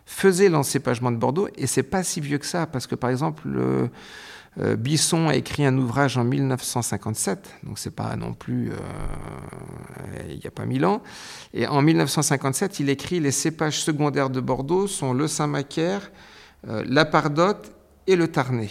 faisaient 0.06 0.50
l'encépagement 0.50 1.12
de 1.12 1.18
Bordeaux, 1.18 1.48
et 1.56 1.66
c'est 1.66 1.84
pas 1.84 2.04
si 2.04 2.20
vieux 2.20 2.38
que 2.38 2.46
ça, 2.46 2.68
parce 2.68 2.88
que 2.88 2.96
par 2.96 3.10
exemple, 3.10 3.44
le, 3.48 3.90
euh, 4.60 4.76
Bisson 4.76 5.30
a 5.30 5.36
écrit 5.36 5.66
un 5.66 5.78
ouvrage 5.78 6.18
en 6.18 6.26
1957, 6.26 7.60
donc 7.64 7.80
c'est 7.80 7.96
pas 7.96 8.18
non 8.18 8.34
plus 8.34 8.72
euh, 8.72 8.76
il 10.30 10.40
n'y 10.40 10.48
a 10.48 10.52
pas 10.52 10.66
mille 10.66 10.86
ans. 10.86 11.02
Et 11.54 11.68
en 11.68 11.82
1957, 11.82 12.82
il 12.82 12.90
écrit 12.90 13.22
les 13.22 13.32
cépages 13.32 13.82
secondaires 13.82 14.30
de 14.30 14.42
Bordeaux 14.42 14.88
sont 14.88 15.14
le 15.14 15.28
Saint-Macaire, 15.28 16.12
euh, 16.68 16.84
la 16.86 17.06
Pardotte 17.06 17.72
et 18.08 18.18
le 18.18 18.28
Tarnay. 18.28 18.70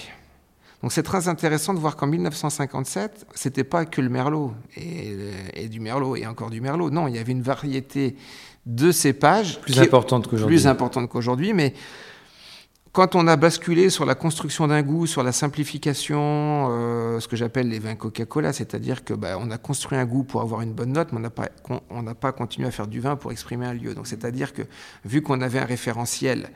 Donc 0.82 0.92
c'est 0.92 1.02
très 1.02 1.28
intéressant 1.28 1.72
de 1.72 1.78
voir 1.78 1.96
qu'en 1.96 2.06
1957, 2.06 3.26
c'était 3.34 3.64
pas 3.64 3.86
que 3.86 4.02
le 4.02 4.10
Merlot 4.10 4.52
et, 4.76 5.14
et, 5.54 5.68
du 5.68 5.80
Merlot 5.80 6.16
et 6.16 6.26
encore 6.26 6.50
du 6.50 6.60
Merlot. 6.60 6.90
Non, 6.90 7.08
il 7.08 7.16
y 7.16 7.18
avait 7.18 7.32
une 7.32 7.42
variété 7.42 8.16
de 8.66 8.92
cépages 8.92 9.60
plus 9.60 9.78
importante 9.78 10.26
qu'aujourd'hui. 10.28 10.56
Plus 10.56 10.66
importante 10.66 11.08
qu'aujourd'hui, 11.08 11.52
mais 11.54 11.74
quand 12.92 13.14
on 13.14 13.28
a 13.28 13.36
basculé 13.36 13.88
sur 13.88 14.04
la 14.04 14.16
construction 14.16 14.66
d'un 14.66 14.82
goût, 14.82 15.06
sur 15.06 15.22
la 15.22 15.30
simplification, 15.30 16.68
euh, 16.70 17.20
ce 17.20 17.28
que 17.28 17.36
j'appelle 17.36 17.68
les 17.68 17.78
vins 17.78 17.94
Coca-Cola, 17.94 18.52
c'est-à-dire 18.52 19.04
que 19.04 19.14
bah, 19.14 19.38
on 19.38 19.50
a 19.52 19.58
construit 19.58 19.96
un 19.96 20.04
goût 20.04 20.24
pour 20.24 20.40
avoir 20.40 20.62
une 20.62 20.72
bonne 20.72 20.92
note, 20.92 21.12
mais 21.12 21.18
on 21.88 22.02
n'a 22.02 22.14
pas, 22.14 22.32
continué 22.32 22.66
à 22.66 22.72
faire 22.72 22.88
du 22.88 22.98
vin 22.98 23.14
pour 23.14 23.30
exprimer 23.30 23.66
un 23.66 23.74
lieu. 23.74 23.94
Donc 23.94 24.08
c'est-à-dire 24.08 24.52
que 24.52 24.62
vu 25.04 25.22
qu'on 25.22 25.40
avait 25.40 25.60
un 25.60 25.66
référentiel 25.66 26.50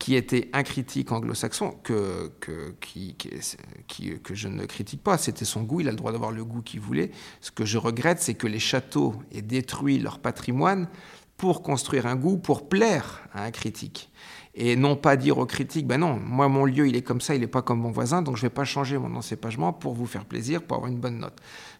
qui 0.00 0.16
était 0.16 0.50
un 0.52 0.64
critique 0.64 1.12
anglo-saxon, 1.12 1.76
que, 1.84 2.32
que, 2.40 2.74
que 2.80 4.34
je 4.34 4.48
ne 4.48 4.66
critique 4.66 5.02
pas, 5.04 5.18
c'était 5.18 5.44
son 5.44 5.62
goût, 5.62 5.80
il 5.80 5.88
a 5.88 5.92
le 5.92 5.96
droit 5.96 6.10
d'avoir 6.10 6.32
le 6.32 6.44
goût 6.44 6.62
qu'il 6.62 6.80
voulait. 6.80 7.12
Ce 7.40 7.52
que 7.52 7.64
je 7.64 7.78
regrette, 7.78 8.20
c'est 8.20 8.34
que 8.34 8.48
les 8.48 8.58
châteaux 8.58 9.14
aient 9.32 9.40
détruit 9.40 9.98
leur 10.00 10.18
patrimoine 10.18 10.88
pour 11.36 11.62
construire 11.62 12.06
un 12.06 12.16
goût, 12.16 12.38
pour 12.38 12.68
plaire 12.68 13.28
à 13.32 13.44
un 13.44 13.50
critique 13.52 14.10
et 14.58 14.74
non 14.74 14.96
pas 14.96 15.16
dire 15.16 15.36
aux 15.36 15.44
critiques, 15.44 15.86
ben 15.86 15.98
non, 15.98 16.18
moi 16.18 16.48
mon 16.48 16.64
lieu 16.64 16.88
il 16.88 16.96
est 16.96 17.02
comme 17.02 17.20
ça, 17.20 17.34
il 17.34 17.42
n'est 17.42 17.46
pas 17.46 17.60
comme 17.60 17.80
mon 17.80 17.90
voisin, 17.90 18.22
donc 18.22 18.36
je 18.36 18.40
ne 18.40 18.46
vais 18.46 18.54
pas 18.54 18.64
changer 18.64 18.96
mon 18.96 19.14
encépagement 19.14 19.74
pour 19.74 19.92
vous 19.92 20.06
faire 20.06 20.24
plaisir, 20.24 20.62
pour 20.62 20.78
avoir 20.78 20.90
une 20.90 20.98
bonne 20.98 21.18
note. 21.18 21.36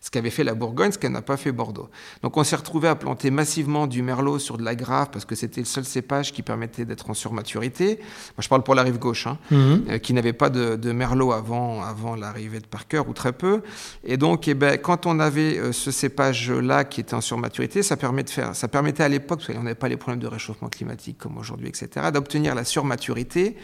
Ce 0.06 0.10
qu'avait 0.12 0.30
fait 0.30 0.44
la 0.44 0.54
Bourgogne, 0.54 0.92
ce 0.92 0.98
qu'elle 0.98 1.10
n'a 1.10 1.20
pas 1.20 1.36
fait 1.36 1.50
Bordeaux. 1.50 1.88
Donc 2.22 2.36
on 2.36 2.44
s'est 2.44 2.54
retrouvé 2.54 2.86
à 2.86 2.94
planter 2.94 3.32
massivement 3.32 3.88
du 3.88 4.02
merlot 4.02 4.38
sur 4.38 4.56
de 4.56 4.62
la 4.62 4.76
grave 4.76 5.08
parce 5.10 5.24
que 5.24 5.34
c'était 5.34 5.60
le 5.60 5.66
seul 5.66 5.84
cépage 5.84 6.32
qui 6.32 6.42
permettait 6.42 6.84
d'être 6.84 7.10
en 7.10 7.14
surmaturité. 7.14 7.96
Moi 7.96 8.38
je 8.38 8.48
parle 8.48 8.62
pour 8.62 8.76
la 8.76 8.84
rive 8.84 9.00
gauche, 9.00 9.26
hein, 9.26 9.36
mhm. 9.50 9.86
euh, 9.88 9.98
qui 9.98 10.12
n'avait 10.12 10.32
pas 10.32 10.48
de, 10.48 10.92
merlot 10.92 11.32
avant, 11.32 11.82
avant 11.82 12.14
l'arrivée 12.14 12.60
de 12.60 12.66
Parker 12.66 13.02
ou 13.08 13.14
très 13.14 13.32
peu. 13.32 13.62
Et 14.04 14.16
donc 14.16 14.46
eh 14.46 14.54
ben, 14.54 14.78
quand 14.78 15.06
on 15.06 15.18
avait 15.18 15.58
euh, 15.58 15.72
ce 15.72 15.90
cépage-là 15.90 16.84
qui 16.84 17.00
était 17.00 17.14
en 17.14 17.20
surmaturité, 17.20 17.82
ça, 17.82 17.96
permet 17.96 18.22
de 18.22 18.30
faire, 18.30 18.54
ça 18.54 18.68
permettait 18.68 19.02
à 19.02 19.08
l'époque, 19.08 19.40
parce 19.40 19.52
qu'on 19.52 19.64
n'avait 19.64 19.74
pas 19.74 19.88
les 19.88 19.96
problèmes 19.96 20.20
de 20.20 20.28
réchauffement 20.28 20.68
climatique 20.68 21.18
comme 21.18 21.36
aujourd'hui, 21.36 21.66
etc., 21.66 22.12
d'obtenir 22.12 22.54
la 22.54 22.62
surmaturité. 22.62 23.56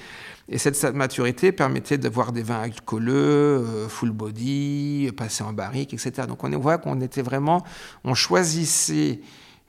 Et 0.52 0.58
cette 0.58 0.82
maturité 0.94 1.50
permettait 1.50 1.96
d'avoir 1.96 2.30
des 2.30 2.42
vins 2.42 2.60
alcooleux, 2.60 3.14
euh, 3.14 3.88
full 3.88 4.10
body, 4.10 5.10
passés 5.16 5.42
en 5.42 5.54
barrique, 5.54 5.94
etc. 5.94 6.28
Donc 6.28 6.44
on 6.44 6.50
voit 6.58 6.76
qu'on 6.76 7.00
était 7.00 7.22
vraiment, 7.22 7.64
on 8.04 8.12
choisissait 8.12 9.20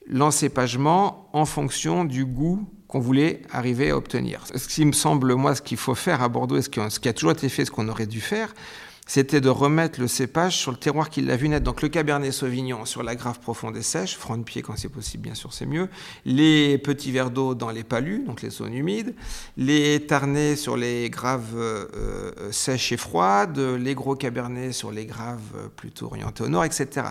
l'encépagement 0.08 1.30
en 1.32 1.46
fonction 1.46 2.04
du 2.04 2.25
goût 2.25 2.68
qu'on 2.90 3.00
voulait 3.00 3.44
arriver 3.50 3.92
à 3.92 3.98
obtenir. 3.98 4.44
Ce 4.54 4.68
qui 4.68 4.84
me 4.84 4.92
semble, 4.92 5.34
moi, 5.36 5.56
ce 5.56 5.62
qu'il 5.62 5.78
faut 5.78 5.96
faire 5.96 6.22
à 6.22 6.28
Bordeaux, 6.28 6.58
et 6.58 6.62
ce 6.62 6.70
qui 6.70 7.08
a 7.10 7.13
toujours 7.13 7.32
été 7.32 7.48
fait, 7.48 7.63
ce 7.63 7.72
qu'on 7.72 7.88
aurait 7.88 8.06
dû 8.06 8.20
faire, 8.20 8.54
c'était 9.05 9.41
de 9.41 9.50
remettre 9.50 10.00
le 10.00 10.07
cépage 10.07 10.57
sur 10.57 10.72
le 10.72 10.77
terroir 10.77 11.10
qui 11.10 11.22
l'a 11.22 11.36
vu 11.36 11.50
naître. 11.50 11.65
Donc 11.65 11.81
le 11.81 11.89
Cabernet 11.89 12.31
Sauvignon 12.31 12.86
sur 12.86 13.03
la 13.03 13.15
grave 13.15 13.39
profonde 13.39 13.75
et 13.75 13.81
sèche, 13.81 14.15
front 14.15 14.38
de 14.38 14.43
pied 14.43 14.62
quand 14.62 14.77
c'est 14.77 14.89
possible, 14.89 15.24
bien 15.24 15.36
sûr, 15.36 15.51
c'est 15.51 15.65
mieux. 15.65 15.89
Les 16.25 16.77
petits 16.77 17.12
verres 17.12 17.29
d'eau 17.29 17.53
dans 17.53 17.69
les 17.69 17.83
palus, 17.83 18.24
donc 18.25 18.41
les 18.41 18.50
zones 18.50 18.74
humides. 18.74 19.13
Les 19.57 20.05
tarnets 20.05 20.55
sur 20.55 20.77
les 20.77 21.10
graves 21.10 21.55
euh, 21.55 21.88
euh, 21.95 22.51
sèches 22.51 22.93
et 22.93 22.98
froides. 22.98 23.60
Les 23.60 23.93
gros 23.93 24.15
Cabernets 24.15 24.72
sur 24.72 24.91
les 24.91 25.05
graves 25.05 25.41
euh, 25.57 25.67
plutôt 25.67 26.05
orientés 26.05 26.43
au 26.43 26.50
nord, 26.50 26.63
etc. 26.63 27.07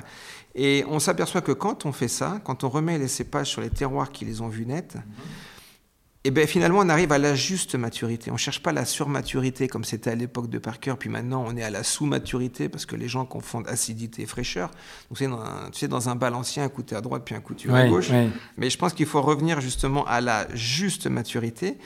Et 0.55 0.85
on 0.89 0.99
s'aperçoit 0.99 1.43
que 1.43 1.53
quand 1.53 1.85
on 1.85 1.93
fait 1.93 2.09
ça, 2.09 2.41
quand 2.45 2.65
on 2.65 2.71
remet 2.71 2.99
les 2.99 3.09
cépages 3.09 3.49
sur 3.49 3.61
les 3.61 3.71
terroirs 3.71 4.11
qui 4.13 4.25
les 4.25 4.41
ont 4.41 4.49
vus 4.49 4.67
naître, 4.67 4.97
et 6.25 6.31
bien 6.31 6.47
finalement 6.47 6.79
on 6.81 6.89
arrive 6.89 7.13
à 7.13 7.19
la 7.19 7.35
juste 7.35 7.75
maturité. 7.75 8.31
On 8.31 8.35
ne 8.35 8.39
cherche 8.39 8.63
pas 8.63 8.73
la 8.73 8.85
surmaturité 8.85 9.69
comme 9.69 9.85
c'était 9.85 10.11
à 10.11 10.15
l'époque 10.15 10.49
de 10.49 10.59
Parker, 10.59 10.95
puis 10.99 11.09
maintenant 11.09 11.45
on 11.47 11.57
est 11.57 11.63
à 11.63 11.71
la 11.71 11.83
sous-maturité 11.83 12.69
parce 12.69 12.87
que 12.87 12.97
les 12.97 13.09
gens 13.09 13.25
confondent 13.25 13.69
acidité 13.69 14.23
et 14.23 14.27
fraîcheur. 14.27 14.71
Donc 15.11 15.19
c'est 15.19 15.29
dans 15.29 15.43
tu 15.73 15.79
sais, 15.79 15.89
dans 15.89 16.09
un 16.09 16.15
balancier, 16.15 16.63
un 16.63 16.69
coup 16.69 16.85
à 16.93 17.01
droite 17.01 17.23
puis 17.25 17.35
un 17.35 17.41
coup 17.41 17.55
à 17.71 17.89
gauche. 17.89 18.11
Mais 18.57 18.71
je 18.71 18.79
pense 18.79 18.93
qu'il 18.93 19.07
faut 19.07 19.23
revenir 19.23 19.61
justement 19.61 20.05
à 20.07 20.21
la 20.21 20.47
juste 20.55 21.07
maturité. 21.07 21.79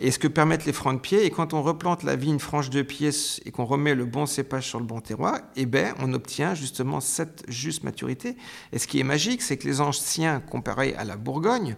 Et 0.00 0.10
ce 0.10 0.18
que 0.18 0.26
permettent 0.26 0.64
les 0.64 0.72
francs 0.72 0.96
de 0.96 1.00
pied, 1.00 1.24
et 1.24 1.30
quand 1.30 1.54
on 1.54 1.62
replante 1.62 2.02
la 2.02 2.16
vigne 2.16 2.40
franche 2.40 2.68
de 2.68 2.82
pied 2.82 3.10
et 3.44 3.50
qu'on 3.52 3.64
remet 3.64 3.94
le 3.94 4.04
bon 4.04 4.26
cépage 4.26 4.66
sur 4.66 4.80
le 4.80 4.84
bon 4.84 5.00
terroir, 5.00 5.38
eh 5.54 5.66
ben, 5.66 5.94
on 6.00 6.12
obtient 6.14 6.54
justement 6.54 7.00
cette 7.00 7.44
juste 7.48 7.84
maturité. 7.84 8.36
Et 8.72 8.78
ce 8.78 8.88
qui 8.88 8.98
est 8.98 9.04
magique, 9.04 9.40
c'est 9.40 9.56
que 9.56 9.68
les 9.68 9.80
anciens, 9.80 10.40
comparés 10.40 10.94
à 10.96 11.04
la 11.04 11.16
Bourgogne, 11.16 11.76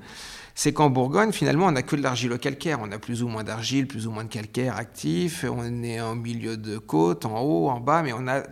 c'est 0.54 0.72
qu'en 0.72 0.88
Bourgogne, 0.88 1.32
finalement, 1.32 1.66
on 1.66 1.72
n'a 1.72 1.82
que 1.82 1.96
de 1.96 2.02
l'argilo-calcaire. 2.02 2.78
On 2.80 2.90
a 2.90 2.98
plus 2.98 3.22
ou 3.22 3.28
moins 3.28 3.44
d'argile, 3.44 3.86
plus 3.86 4.06
ou 4.06 4.10
moins 4.10 4.24
de 4.24 4.32
calcaire 4.32 4.76
actif. 4.76 5.44
On 5.44 5.82
est 5.82 6.00
en 6.00 6.14
milieu 6.14 6.56
de 6.56 6.78
côte, 6.78 7.26
en 7.26 7.42
haut, 7.42 7.68
en 7.68 7.80
bas, 7.80 8.02
mais 8.02 8.14
on 8.14 8.26
a 8.26 8.42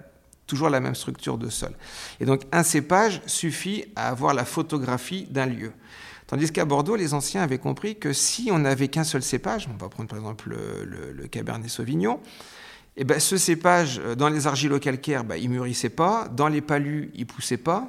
toujours 0.47 0.69
la 0.69 0.81
même 0.81 0.95
structure 0.95 1.39
de 1.39 1.49
sol. 1.49 1.73
Et 2.21 2.27
donc, 2.27 2.43
un 2.53 2.63
cépage 2.63 3.23
suffit 3.25 3.87
à 3.97 4.11
avoir 4.11 4.35
la 4.35 4.45
photographie 4.45 5.27
d'un 5.31 5.47
lieu. 5.47 5.73
Tandis 6.27 6.51
qu'à 6.51 6.65
Bordeaux, 6.65 6.97
les 6.97 7.13
anciens 7.15 7.43
avaient 7.43 7.59
compris 7.59 7.97
que 7.97 8.13
si 8.13 8.51
on 8.51 8.61
n'avait 8.61 8.89
qu'un 8.89 9.05
seul 9.05 9.23
cépage, 9.23 9.69
on 9.73 9.77
va 9.77 9.89
prendre 9.89 10.09
par 10.09 10.19
exemple 10.19 10.51
le, 10.51 11.27
Cabernet 11.29 11.69
Sauvignon, 11.69 12.21
et 12.97 13.01
eh 13.01 13.05
ben, 13.05 13.19
ce 13.19 13.37
cépage, 13.37 14.01
euh, 14.05 14.15
dans 14.15 14.29
les 14.29 14.47
argilo-calcaires, 14.47 15.25
ben, 15.25 15.35
il 15.35 15.51
mûrissait 15.51 15.89
pas, 15.89 16.29
dans 16.29 16.47
les 16.47 16.61
palus, 16.61 17.11
il 17.17 17.27
poussait 17.27 17.57
pas, 17.57 17.89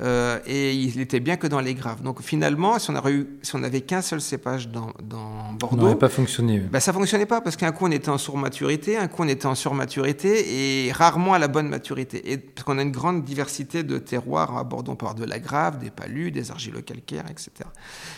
euh, 0.00 0.38
et 0.46 0.74
il 0.74 1.00
était 1.00 1.20
bien 1.20 1.36
que 1.36 1.46
dans 1.46 1.60
les 1.60 1.74
graves. 1.74 2.02
Donc 2.02 2.22
finalement, 2.22 2.78
si 2.78 2.90
on, 2.90 2.94
avait, 2.94 3.26
si 3.42 3.54
on 3.56 3.58
n'avait 3.58 3.80
qu'un 3.80 4.02
seul 4.02 4.20
cépage 4.20 4.68
dans, 4.68 4.92
dans 5.02 5.52
Bordeaux, 5.58 5.76
ça 5.76 5.82
n'aurait 5.82 5.98
pas 5.98 6.08
fonctionné. 6.08 6.60
Ben, 6.60 6.80
ça 6.80 6.92
fonctionnait 6.92 7.26
pas 7.26 7.40
parce 7.40 7.56
qu'un 7.56 7.72
coup 7.72 7.86
on 7.86 7.90
était 7.90 8.08
en 8.08 8.18
surmaturité, 8.18 8.96
un 8.96 9.08
coup 9.08 9.22
on 9.22 9.28
était 9.28 9.46
en 9.46 9.54
surmaturité 9.54 10.86
et 10.86 10.92
rarement 10.92 11.34
à 11.34 11.38
la 11.38 11.48
bonne 11.48 11.68
maturité. 11.68 12.32
Et 12.32 12.38
parce 12.38 12.64
qu'on 12.64 12.78
a 12.78 12.82
une 12.82 12.92
grande 12.92 13.24
diversité 13.24 13.82
de 13.82 13.98
terroirs 13.98 14.56
à 14.56 14.64
Bordeaux, 14.64 14.92
on 14.92 14.96
peut 14.96 15.06
avoir 15.06 15.18
de 15.18 15.24
la 15.24 15.38
grave, 15.38 15.78
des 15.78 15.90
palus, 15.90 16.30
des 16.30 16.50
argilo-calcaires, 16.50 17.26
etc. 17.30 17.50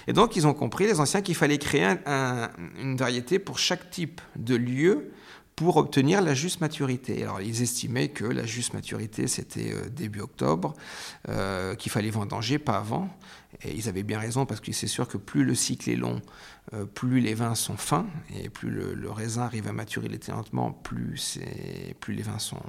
Et 0.07 0.13
donc 0.13 0.37
ils 0.37 0.47
ont 0.47 0.55
compris 0.55 0.87
les 0.87 1.01
anciens 1.01 1.23
qu'il 1.23 1.35
fallait 1.35 1.59
créer 1.59 1.97
une 2.81 2.97
variété 2.97 3.39
pour 3.39 3.59
chaque 3.59 3.91
type 3.91 4.21
de 4.37 4.57
lieu 4.57 5.11
pour 5.61 5.77
obtenir 5.77 6.23
la 6.23 6.33
juste 6.33 6.63
maturité. 6.63 7.23
Alors 7.23 7.43
ils 7.43 7.61
estimaient 7.61 8.09
que 8.09 8.25
la 8.25 8.47
juste 8.47 8.73
maturité 8.73 9.27
c'était 9.27 9.75
euh, 9.75 9.91
début 9.91 10.21
octobre, 10.21 10.73
euh, 11.29 11.75
qu'il 11.75 11.93
fallait 11.93 12.09
vendanger, 12.09 12.59
pas 12.59 12.79
avant. 12.79 13.11
Et 13.63 13.75
ils 13.75 13.89
avaient 13.89 14.05
bien 14.05 14.19
raison 14.19 14.47
parce 14.47 14.61
que 14.61 14.73
c'est 14.73 14.87
sûr 14.87 15.09
que 15.09 15.19
plus 15.19 15.45
le 15.45 15.55
cycle 15.55 15.91
est 15.91 15.97
long, 15.97 16.23
euh, 16.73 16.85
plus 16.85 17.21
les 17.21 17.35
vins 17.35 17.57
sont 17.57 17.77
fins 17.77 18.07
et 18.39 18.49
plus 18.49 18.71
le, 18.71 19.11
raisin 19.11 19.43
arrive 19.43 19.67
à 19.67 19.73
maturer 19.73 20.09
lentement, 20.29 20.71
plus, 20.71 21.41
plus 21.99 22.15
les 22.15 22.23
vins 22.23 22.39
sont, 22.39 22.61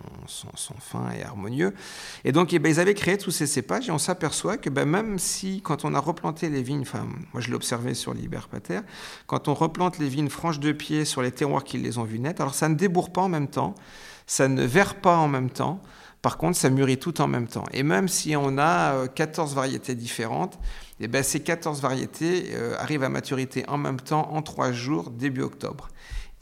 fins 0.80 1.12
et 1.12 1.24
harmonieux. 1.24 1.76
Et 2.24 2.32
donc 2.32 2.52
eh 2.52 2.60
ben, 2.60 2.70
ils 2.70 2.80
avaient 2.80 2.96
créé 2.96 3.18
tous 3.18 3.30
ces 3.30 3.46
cépages 3.46 3.90
et 3.90 3.92
on 3.92 4.00
s'aperçoit 4.00 4.58
que 4.58 4.72
ben, 4.72 4.86
même 4.86 5.20
si 5.20 5.62
quand 5.62 5.86
on 5.86 5.94
a 5.94 6.00
replanté 6.00 6.50
les 6.50 6.64
vignes, 6.64 6.82
enfin 6.82 7.08
moi 7.32 7.42
je 7.42 7.50
l'ai 7.50 7.56
observé 7.56 7.94
sur 7.94 8.16
l'Iberpater, 8.16 8.80
quand 9.28 9.48
on 9.48 9.54
replante 9.54 10.00
les 10.00 10.10
vignes 10.10 10.30
franches 10.30 10.60
de 10.60 10.72
pied 10.72 11.06
sur 11.06 11.22
les 11.22 11.32
terroirs 11.32 11.64
qui 11.64 11.78
les 11.78 12.00
ont 12.00 12.04
vues 12.04 12.20
naître, 12.20 12.42
alors 12.42 12.56
ça 12.56 12.70
ne 12.70 12.76
débourre 12.76 13.14
pas 13.14 13.22
en 13.22 13.30
même 13.30 13.48
temps, 13.48 13.76
ça 14.26 14.48
ne 14.48 14.64
verre 14.64 14.96
pas 14.96 15.18
en 15.18 15.28
même 15.28 15.52
temps, 15.52 15.80
par 16.22 16.38
contre, 16.38 16.58
ça 16.58 16.70
mûrit 16.70 17.00
tout 17.00 17.20
en 17.20 17.28
même 17.28 17.48
temps. 17.48 17.66
Et 17.74 17.84
même 17.84 18.08
si 18.08 18.36
on 18.36 18.58
a 18.60 19.08
14 19.08 19.51
euh, 19.51 19.56
variétés 19.56 19.96
différentes, 19.96 20.60
eh 21.00 21.08
ben, 21.08 21.24
ces 21.24 21.42
14 21.42 21.82
variétés 21.82 22.51
euh, 22.54 22.75
arrivent 22.78 23.04
à 23.04 23.10
maturité 23.10 23.66
en 23.68 23.78
même 23.78 24.00
temps 24.00 24.32
en 24.32 24.42
3 24.44 24.72
jours, 24.72 25.10
début 25.10 25.42
octobre. 25.42 25.90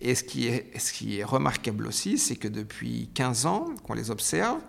Et 0.02 0.16
ce 0.16 0.24
qui 0.24 0.48
est, 0.48 1.24
remarquable 1.24 1.88
aussi, 1.88 2.18
c'est 2.18 2.36
que 2.36 2.48
depuis 2.48 3.10
15 3.14 3.46
ans 3.46 3.68
qu'on 3.84 3.94
les 3.94 4.12
observe, 4.12 4.60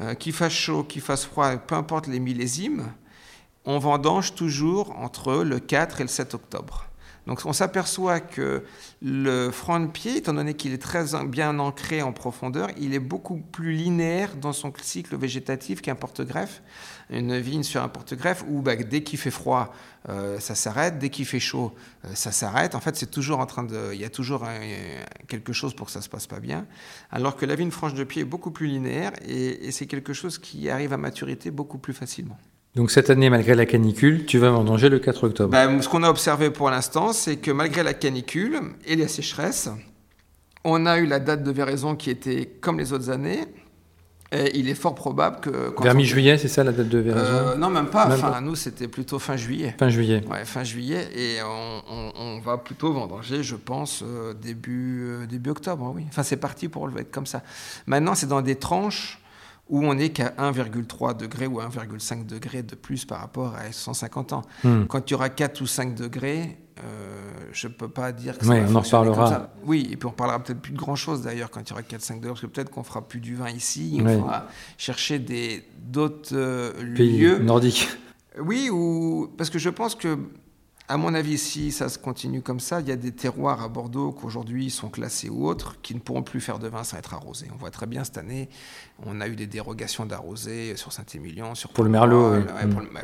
euh, 0.00 0.14
qu'il 0.14 0.32
fasse 0.32 0.52
chaud, 0.52 0.84
qu'il 0.84 1.02
fasse 1.02 1.24
froid, 1.24 1.56
peu 1.56 1.74
importe 1.74 2.06
les 2.06 2.20
millésimes, 2.20 2.92
on 3.64 3.78
vendange 3.78 4.34
toujours 4.34 4.96
entre 4.98 5.42
le 5.42 5.58
4 5.58 6.00
et 6.00 6.04
le 6.04 6.08
7 6.08 6.34
octobre. 6.34 6.86
Donc 7.26 7.40
on 7.44 7.52
s'aperçoit 7.52 8.20
que 8.20 8.64
le 9.00 9.50
franc 9.50 9.80
de 9.80 9.86
pied, 9.86 10.18
étant 10.18 10.34
donné 10.34 10.54
qu'il 10.54 10.72
est 10.72 10.82
très 10.82 11.04
bien 11.26 11.58
ancré 11.58 12.02
en 12.02 12.12
profondeur, 12.12 12.68
il 12.78 12.94
est 12.94 12.98
beaucoup 12.98 13.38
plus 13.38 13.72
linéaire 13.72 14.36
dans 14.36 14.52
son 14.52 14.72
cycle 14.82 15.16
végétatif 15.16 15.80
qu'un 15.80 15.94
porte-greffe. 15.94 16.62
Une 17.10 17.38
vigne 17.38 17.62
sur 17.62 17.82
un 17.82 17.88
porte-greffe 17.88 18.44
où 18.48 18.60
bah, 18.62 18.76
dès 18.76 19.02
qu'il 19.02 19.18
fait 19.18 19.30
froid, 19.30 19.74
euh, 20.08 20.38
ça 20.38 20.54
s'arrête, 20.54 20.98
dès 20.98 21.10
qu'il 21.10 21.26
fait 21.26 21.40
chaud, 21.40 21.74
euh, 22.04 22.14
ça 22.14 22.32
s'arrête. 22.32 22.74
En 22.74 22.80
fait, 22.80 22.96
c'est 22.96 23.10
toujours 23.10 23.38
en 23.38 23.46
train 23.46 23.62
de, 23.62 23.90
il 23.92 24.00
y 24.00 24.04
a 24.04 24.10
toujours 24.10 24.46
quelque 25.28 25.52
chose 25.52 25.74
pour 25.74 25.86
que 25.86 25.92
ça 25.92 26.02
se 26.02 26.08
passe 26.08 26.26
pas 26.26 26.40
bien. 26.40 26.66
Alors 27.10 27.36
que 27.36 27.46
la 27.46 27.54
vigne 27.54 27.70
franche 27.70 27.94
de 27.94 28.04
pied 28.04 28.22
est 28.22 28.26
beaucoup 28.26 28.50
plus 28.50 28.66
linéaire 28.66 29.12
et 29.26 29.70
c'est 29.70 29.86
quelque 29.86 30.12
chose 30.12 30.38
qui 30.38 30.68
arrive 30.68 30.92
à 30.92 30.98
maturité 30.98 31.50
beaucoup 31.50 31.78
plus 31.78 31.94
facilement. 31.94 32.38
Donc 32.74 32.90
cette 32.90 33.08
année, 33.08 33.30
malgré 33.30 33.54
la 33.54 33.66
canicule, 33.66 34.26
tu 34.26 34.38
vas 34.38 34.50
vendanger 34.50 34.88
le 34.88 34.98
4 34.98 35.24
octobre 35.24 35.50
ben, 35.50 35.80
Ce 35.80 35.88
qu'on 35.88 36.02
a 36.02 36.10
observé 36.10 36.50
pour 36.50 36.70
l'instant, 36.70 37.12
c'est 37.12 37.36
que 37.36 37.52
malgré 37.52 37.84
la 37.84 37.94
canicule 37.94 38.60
et 38.84 38.96
la 38.96 39.06
sécheresse, 39.06 39.70
on 40.64 40.84
a 40.86 40.98
eu 40.98 41.06
la 41.06 41.20
date 41.20 41.44
de 41.44 41.52
véraison 41.52 41.94
qui 41.94 42.10
était 42.10 42.46
comme 42.60 42.78
les 42.78 42.92
autres 42.92 43.10
années. 43.10 43.44
Et 44.32 44.58
il 44.58 44.68
est 44.68 44.74
fort 44.74 44.96
probable 44.96 45.38
que... 45.40 45.80
Vers 45.80 45.94
mi-juillet, 45.94 46.38
c'est 46.38 46.48
ça 46.48 46.64
la 46.64 46.72
date 46.72 46.88
de 46.88 46.98
véraison 46.98 47.24
euh, 47.24 47.54
Non, 47.54 47.70
même 47.70 47.86
pas. 47.86 48.08
enfin, 48.08 48.40
Nous, 48.40 48.56
c'était 48.56 48.88
plutôt 48.88 49.20
fin 49.20 49.36
juillet. 49.36 49.76
Fin 49.78 49.90
juillet. 49.90 50.24
Ouais, 50.28 50.44
fin 50.44 50.64
juillet. 50.64 51.08
Et 51.14 51.38
on, 51.44 52.40
va 52.40 52.58
plutôt 52.58 52.92
vendanger, 52.92 53.44
je 53.44 53.54
pense, 53.54 54.02
euh, 54.02 54.34
début, 54.34 55.04
euh, 55.04 55.26
début 55.26 55.50
octobre. 55.50 55.92
Oui. 55.94 56.04
Enfin, 56.08 56.24
c'est 56.24 56.36
parti 56.36 56.68
pour 56.68 56.88
le 56.88 57.00
être 57.00 57.12
comme 57.12 57.26
ça. 57.26 57.42
Maintenant, 57.86 58.16
c'est 58.16 58.26
dans 58.26 58.42
des 58.42 58.56
tranches 58.56 59.20
où 59.68 59.84
on 59.84 59.94
n'est 59.94 60.10
qu'à 60.10 60.34
1,3 60.38 61.16
degré 61.16 61.46
ou 61.46 61.60
1,5 61.60 62.26
degré 62.26 62.62
de 62.62 62.74
plus 62.74 63.04
par 63.04 63.20
rapport 63.20 63.54
à 63.54 63.72
150 63.72 64.32
ans. 64.32 64.42
Hmm. 64.62 64.84
Quand 64.84 65.10
il 65.10 65.12
y 65.12 65.14
aura 65.14 65.30
4 65.30 65.60
ou 65.62 65.66
5 65.66 65.94
degrés, 65.94 66.58
euh, 66.82 67.30
je 67.52 67.68
ne 67.68 67.72
peux 67.72 67.88
pas 67.88 68.12
dire 68.12 68.36
que 68.36 68.44
ça 68.44 68.52
oui, 68.52 68.58
on 68.68 68.74
en 68.74 68.80
reparlera. 68.80 69.50
Oui, 69.64 69.88
et 69.90 69.96
puis 69.96 70.06
on 70.06 70.12
parlera 70.12 70.42
peut-être 70.42 70.60
plus 70.60 70.72
de 70.72 70.78
grand-chose 70.78 71.22
d'ailleurs 71.22 71.50
quand 71.50 71.62
il 71.62 71.70
y 71.70 71.72
aura 71.72 71.82
4-5 71.82 72.16
degrés, 72.16 72.28
parce 72.28 72.40
que 72.40 72.46
peut-être 72.46 72.70
qu'on 72.70 72.82
fera 72.82 73.06
plus 73.06 73.20
du 73.20 73.36
vin 73.36 73.50
ici, 73.50 74.00
on 74.00 74.22
va 74.22 74.48
chercher 74.76 75.18
d'autres 75.18 76.34
euh, 76.34 76.72
lieux. 76.82 77.38
nordiques. 77.38 77.88
Oui, 78.40 78.68
ou, 78.70 79.32
parce 79.38 79.48
que 79.48 79.58
je 79.58 79.70
pense 79.70 79.94
que 79.94 80.18
à 80.86 80.98
mon 80.98 81.14
avis, 81.14 81.38
si 81.38 81.72
ça 81.72 81.88
se 81.88 81.98
continue 81.98 82.42
comme 82.42 82.60
ça, 82.60 82.80
il 82.80 82.88
y 82.88 82.92
a 82.92 82.96
des 82.96 83.12
terroirs 83.12 83.62
à 83.62 83.68
Bordeaux 83.68 84.12
qu'aujourd'hui 84.12 84.68
sont 84.68 84.90
classés 84.90 85.30
ou 85.30 85.48
autres 85.48 85.80
qui 85.80 85.94
ne 85.94 86.00
pourront 86.00 86.22
plus 86.22 86.42
faire 86.42 86.58
de 86.58 86.68
vin 86.68 86.84
sans 86.84 86.98
être 86.98 87.14
arrosés. 87.14 87.48
On 87.54 87.56
voit 87.56 87.70
très 87.70 87.86
bien 87.86 88.04
cette 88.04 88.18
année, 88.18 88.50
on 89.06 89.22
a 89.22 89.28
eu 89.28 89.34
des 89.34 89.46
dérogations 89.46 90.04
d'arrosés 90.04 90.76
sur 90.76 90.92
Saint-Émilion, 90.92 91.54
sur 91.54 91.70
pour 91.70 91.84
le 91.84 91.90
merlot, 91.90 92.34
oui. 92.34 92.42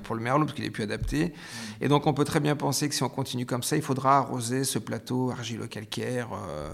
pour, 0.02 0.14
le, 0.14 0.20
merlot 0.20 0.44
parce 0.44 0.54
qu'il 0.54 0.66
est 0.66 0.70
plus 0.70 0.82
adapté. 0.82 1.32
Et 1.80 1.88
donc 1.88 2.06
on 2.06 2.12
peut 2.12 2.24
très 2.24 2.40
bien 2.40 2.54
penser 2.54 2.86
que 2.86 2.94
si 2.94 3.02
on 3.02 3.08
continue 3.08 3.46
comme 3.46 3.62
ça, 3.62 3.76
il 3.76 3.82
faudra 3.82 4.18
arroser 4.18 4.64
ce 4.64 4.78
plateau 4.78 5.30
argilo-calcaire, 5.30 6.28
euh, 6.34 6.68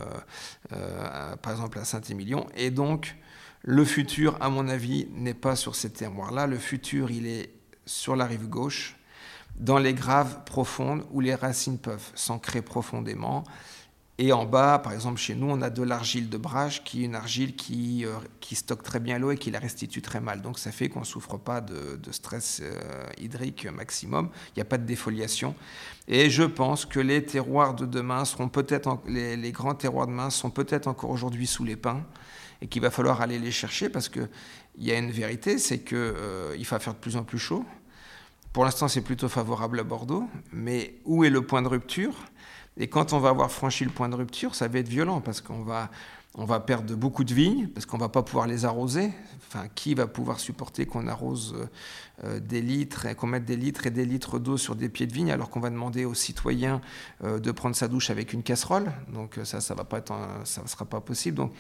euh, 0.72 1.36
par 1.36 1.52
exemple 1.52 1.78
à 1.78 1.84
Saint-Émilion. 1.84 2.48
Et 2.56 2.70
donc 2.70 3.14
le 3.62 3.84
futur, 3.84 4.36
à 4.40 4.48
mon 4.48 4.68
avis, 4.68 5.06
n'est 5.12 5.34
pas 5.34 5.54
sur 5.54 5.76
ces 5.76 5.90
terroirs-là. 5.90 6.48
Le 6.48 6.58
futur, 6.58 7.12
il 7.12 7.28
est 7.28 7.52
sur 7.84 8.16
la 8.16 8.26
rive 8.26 8.48
gauche 8.48 8.95
dans 9.58 9.78
les 9.78 9.94
graves 9.94 10.44
profondes 10.44 11.04
où 11.10 11.20
les 11.20 11.34
racines 11.34 11.78
peuvent 11.78 12.10
s'ancrer 12.14 12.62
profondément. 12.62 13.44
Et 14.18 14.32
en 14.32 14.46
bas, 14.46 14.78
par 14.78 14.94
exemple, 14.94 15.20
chez 15.20 15.34
nous, 15.34 15.46
on 15.50 15.60
a 15.60 15.68
de 15.68 15.82
l'argile 15.82 16.30
de 16.30 16.38
brage, 16.38 16.84
qui 16.84 17.02
est 17.02 17.04
une 17.04 17.14
argile 17.14 17.54
qui, 17.54 18.06
euh, 18.06 18.14
stocke 18.52 18.82
très 18.82 18.98
bien 18.98 19.18
l'eau 19.18 19.30
et 19.30 19.36
qui 19.36 19.50
la 19.50 19.58
restitue 19.58 20.00
très 20.00 20.20
mal. 20.20 20.40
Donc 20.40 20.58
ça 20.58 20.72
fait 20.72 20.88
qu'on 20.88 21.00
ne 21.00 21.04
souffre 21.04 21.36
pas 21.36 21.60
de, 21.60 21.98
stress 22.12 22.62
euh, 22.62 23.04
hydrique 23.18 23.66
maximum. 23.66 24.30
Il 24.50 24.58
n'y 24.58 24.62
a 24.62 24.64
pas 24.64 24.78
de 24.78 24.86
défoliation. 24.86 25.54
Et 26.08 26.30
je 26.30 26.44
pense 26.44 26.86
que 26.86 26.98
les 26.98 27.26
terroirs 27.26 27.75
de 27.75 27.84
demain 27.84 28.25
seront 28.25 28.48
peut-être, 28.48 29.00
les, 29.06 29.36
les, 29.36 29.52
grands 29.52 29.75
terroirs 29.75 30.06
de 30.06 30.12
demain 30.12 30.30
sont 30.30 30.50
peut-être 30.50 30.86
encore 30.86 31.10
aujourd'hui 31.10 31.46
sous 31.46 31.64
les 31.64 31.76
pins 31.76 32.02
et 32.62 32.68
qu'il 32.68 32.80
va 32.80 32.90
falloir 32.90 33.20
aller 33.20 33.38
les 33.38 33.50
chercher 33.50 33.90
parce 33.90 34.08
qu'il 34.08 34.28
y 34.78 34.90
a 34.92 34.98
une 34.98 35.10
vérité, 35.10 35.58
c'est 35.58 35.80
qu'il 35.80 35.98
euh, 35.98 36.56
va 36.70 36.78
faire 36.78 36.94
de 36.94 36.98
plus 36.98 37.16
en 37.16 37.25
plus 37.25 37.38
chaud. 37.38 37.64
Pour 38.56 38.64
l'instant, 38.64 38.88
c'est 38.88 39.02
plutôt 39.02 39.28
favorable 39.28 39.80
à 39.80 39.84
Bordeaux, 39.84 40.26
mais 40.50 40.94
où 41.04 41.25
est 41.25 41.28
le 41.28 41.42
point 41.42 41.60
de 41.60 41.68
rupture? 41.68 42.14
Et 42.78 42.88
quand 42.88 43.12
on 43.12 43.18
va 43.18 43.28
avoir 43.28 43.50
franchi 43.50 43.84
le 43.84 43.90
point 43.90 44.08
de 44.08 44.14
rupture, 44.14 44.54
ça 44.54 44.66
va 44.66 44.78
être 44.78 44.88
violent 44.88 45.20
parce 45.20 45.42
qu'on 45.42 45.62
va, 45.62 45.90
on 46.36 46.46
va 46.46 46.58
perdre 46.60 46.94
beaucoup 46.94 47.22
de 47.22 47.34
vignes 47.34 47.68
parce 47.68 47.84
qu'on 47.84 47.98
va 47.98 48.08
pas 48.08 48.22
pouvoir 48.22 48.46
les 48.46 48.64
arroser. 48.64 49.12
Enfin, 49.46 49.66
qui 49.75 49.92
va 49.92 50.06
pouvoir 50.06 50.40
supporter 50.40 50.86
qu'on 50.86 51.06
arrose 51.06 51.54
euh, 52.25 52.40
des 52.40 52.62
litres 52.62 53.14
qu'on 53.14 53.26
mette 53.26 53.44
des 53.44 53.56
litres 53.56 53.88
et 53.88 53.90
des 53.90 54.06
litres 54.06 54.38
d'eau 54.38 54.56
sur 54.56 54.75
des 54.75 54.88
pieds 54.88 55.06
de 55.06 55.12
vigne 55.12 55.30
alors 55.30 55.50
qu'on 55.50 55.60
va 55.60 55.68
demander 55.68 56.06
aux 56.06 56.14
citoyens 56.14 56.80
euh, 57.25 57.38
de 57.38 57.50
prendre 57.50 57.76
sa 57.76 57.88
douche 57.88 58.08
avec 58.08 58.32
une 58.32 58.42
casserole? 58.42 58.90
Donc 59.12 59.38
ça, 59.44 59.60
ça 59.60 59.75
va 59.75 59.84
sera 60.46 60.84
pas 60.86 61.02
possible. 61.02 61.36
Donc 61.36 61.52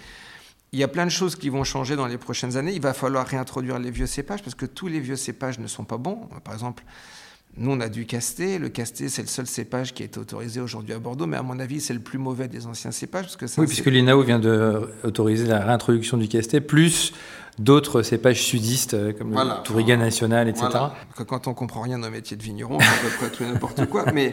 il 0.76 0.80
y 0.80 0.82
a 0.82 0.88
plein 0.88 1.06
de 1.06 1.10
choses 1.10 1.36
qui 1.36 1.48
vont 1.48 1.64
changer 1.64 1.96
dans 1.96 2.06
les 2.06 2.18
prochaines 2.18 2.58
années. 2.58 2.72
Il 2.74 2.82
va 2.82 2.92
falloir 2.92 3.26
réintroduire 3.26 3.78
les 3.78 3.90
vieux 3.90 4.06
cépages 4.06 4.42
parce 4.42 4.54
que 4.54 4.66
tous 4.66 4.88
les 4.88 5.00
vieux 5.00 5.16
cépages 5.16 5.58
ne 5.58 5.66
sont 5.66 5.84
pas 5.84 5.96
bons. 5.96 6.28
Par 6.44 6.52
exemple, 6.52 6.84
nous, 7.56 7.70
on 7.70 7.80
a 7.80 7.88
du 7.88 8.04
casté. 8.04 8.58
Le 8.58 8.68
casté, 8.68 9.08
c'est 9.08 9.22
le 9.22 9.28
seul 9.28 9.46
cépage 9.46 9.94
qui 9.94 10.02
a 10.02 10.06
été 10.06 10.20
autorisé 10.20 10.60
aujourd'hui 10.60 10.92
à 10.92 10.98
Bordeaux, 10.98 11.26
mais 11.26 11.38
à 11.38 11.42
mon 11.42 11.58
avis, 11.60 11.80
c'est 11.80 11.94
le 11.94 12.00
plus 12.00 12.18
mauvais 12.18 12.46
des 12.46 12.66
anciens 12.66 12.90
cépages. 12.90 13.24
Parce 13.24 13.36
que 13.36 13.60
oui, 13.60 13.66
puisque 13.66 13.86
l'INAO 13.86 14.22
vient 14.22 14.38
d'autoriser 14.38 15.46
la 15.46 15.64
réintroduction 15.64 16.18
du 16.18 16.28
casté, 16.28 16.60
plus 16.60 17.14
d'autres 17.58 18.02
cépages 18.02 18.42
sudistes 18.42 18.92
euh, 18.92 19.14
comme 19.14 19.32
le 19.32 19.62
Touriga 19.64 19.96
national, 19.96 20.46
etc. 20.46 20.68
Quand 21.26 21.48
on 21.48 21.54
comprend 21.54 21.80
rien 21.80 21.98
dans 21.98 22.10
métier 22.10 22.36
de 22.36 22.42
vigneron, 22.42 22.78
c'est 22.80 22.86
à 22.86 23.08
peu 23.08 23.16
près 23.16 23.30
tout 23.30 23.44
n'importe 23.44 23.86
quoi. 23.86 24.12
Mais 24.12 24.30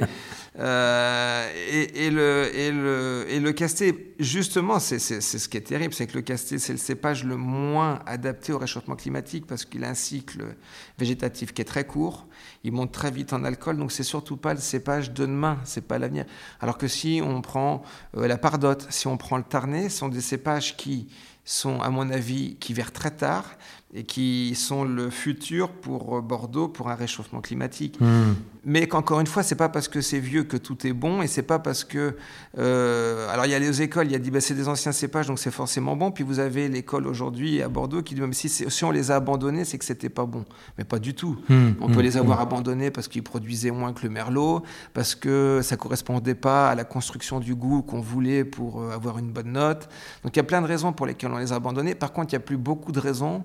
euh, 0.60 1.50
et, 1.72 2.12
le 2.12 2.56
et 2.56 2.72
le 2.72 3.26
et 3.28 3.40
le 3.40 3.52
casté, 3.54 4.14
justement, 4.20 4.80
c'est 4.80 5.00
ce 5.00 5.50
qui 5.50 5.58
est 5.58 5.62
terrible, 5.62 5.94
c'est 5.94 6.06
que 6.06 6.14
le 6.14 6.22
casté, 6.22 6.60
c'est 6.60 6.74
le 6.74 6.78
cépage 6.78 7.24
le 7.24 7.38
moins 7.38 8.00
adapté 8.06 8.54
au 8.54 8.60
réchauffement 8.60 8.96
climatique 8.96 9.48
parce 9.48 9.66
qu'il 9.66 9.84
a 9.84 9.90
un 9.90 9.96
cycle 9.96 10.56
végétatif 11.00 11.54
qui 11.54 11.62
est 11.64 11.66
très 11.66 11.86
court. 11.86 12.28
Il 12.64 12.72
monte 12.72 12.92
très 12.92 13.10
vite 13.10 13.34
en 13.34 13.44
alcool, 13.44 13.78
donc 13.78 13.92
c'est 13.92 14.04
surtout 14.04 14.38
pas 14.38 14.54
le 14.54 14.60
cépage 14.60 15.12
de 15.12 15.26
demain, 15.26 15.58
c'est 15.64 15.88
pas 15.88 15.98
l'avenir. 15.98 16.26
Alors 16.60 16.78
que 16.78 16.88
si 16.88 17.22
on 17.24 17.42
prend 17.42 17.82
euh, 18.18 18.28
la 18.28 18.38
pardotte, 18.38 18.86
si 18.90 19.08
on 19.08 19.18
prend 19.18 19.38
le 19.38 19.44
tarnet, 19.44 19.90
ce 19.90 19.98
sont 19.98 20.10
des 20.10 20.22
cépages 20.22 20.78
qui 20.78 21.08
sont, 21.46 21.82
à 21.82 21.90
mon 21.90 22.10
avis, 22.10 22.56
qui 22.56 22.74
verrent 22.74 22.92
très 22.94 23.12
tard 23.12 23.58
et 23.96 24.04
qui 24.04 24.56
sont 24.56 24.84
le 24.84 25.10
futur 25.10 25.70
pour 25.70 26.22
Bordeaux 26.22 26.68
pour 26.68 26.90
un 26.90 26.96
réchauffement 26.96 27.42
climatique. 27.42 28.00
Hmm. 28.00 28.34
Mais 28.66 28.88
qu'encore 28.88 29.20
une 29.20 29.28
fois, 29.28 29.44
c'est 29.44 29.56
pas 29.56 29.68
parce 29.68 29.90
que 29.90 30.00
c'est 30.00 30.20
vieux 30.20 30.44
que 30.44 30.56
tout 30.56 30.88
est 30.88 30.94
bon 30.94 31.22
et 31.22 31.28
c'est 31.28 31.44
pas 31.44 31.60
parce 31.60 31.84
que. 31.84 32.16
Euh, 32.58 33.30
alors 33.30 33.46
il 33.46 33.52
y 33.52 33.56
a 33.56 33.60
les 33.60 33.82
écoles, 33.82 34.08
il 34.08 34.14
y 34.14 34.16
a 34.16 34.20
dit 34.20 34.32
bah, 34.32 34.40
c'est 34.40 34.54
des 34.54 34.70
anciens 34.70 34.94
cépages 34.94 35.28
donc 35.28 35.38
c'est 35.38 35.52
forcément 35.52 35.98
bon. 35.98 36.12
Puis 36.12 36.24
vous 36.24 36.40
avez 36.40 36.70
l'école 36.70 37.06
aujourd'hui 37.06 37.62
à 37.62 37.68
Bordeaux 37.68 38.02
qui 38.02 38.16
dit 38.16 38.22
même 38.22 38.34
si, 38.34 38.48
si 38.48 38.86
on 38.86 38.92
les 38.92 39.12
a 39.12 39.18
abandonnés, 39.18 39.66
c'est 39.66 39.78
que 39.78 39.86
c'était 39.86 40.10
pas 40.10 40.26
bon. 40.26 40.46
Mais 40.78 40.86
pas 40.86 41.00
du 41.00 41.14
tout. 41.14 41.38
Hmm. 41.50 41.72
On 41.82 41.88
peut 41.88 42.00
hmm. 42.00 42.04
les 42.04 42.18
avoir 42.18 42.40
abandonnés 42.40 42.90
parce 42.90 43.10
qu'ils 43.10 43.24
produisaient 43.24 43.72
moins 43.72 43.92
que 43.92 44.04
le 44.04 44.10
merlot, 44.10 44.64
parce 44.94 45.14
que 45.14 45.60
ça 45.62 45.76
correspondait 45.76 46.36
pas 46.36 46.70
à 46.70 46.76
la 46.76 46.86
construction 46.86 47.42
du 47.42 47.56
goût 47.56 47.82
qu'on 47.82 48.00
voulait 48.00 48.46
pour 48.46 48.82
euh, 48.82 48.92
avoir 48.92 49.20
une 49.20 49.32
bonne 49.32 49.52
note. 49.52 49.90
Donc 50.24 50.36
il 50.36 50.38
y 50.38 50.40
a 50.40 50.46
plein 50.46 50.62
de 50.62 50.68
raisons 50.68 50.94
pour 50.94 51.06
lesquelles 51.06 51.32
on 51.32 51.38
les 51.38 51.52
a 51.52 51.56
abandonnés. 51.56 51.96
Par 51.96 52.14
contre, 52.14 52.32
il 52.32 52.34
y 52.34 52.38
a 52.38 52.40
plus 52.40 52.58
beaucoup 52.58 52.94
de 52.94 53.00
raisons 53.02 53.44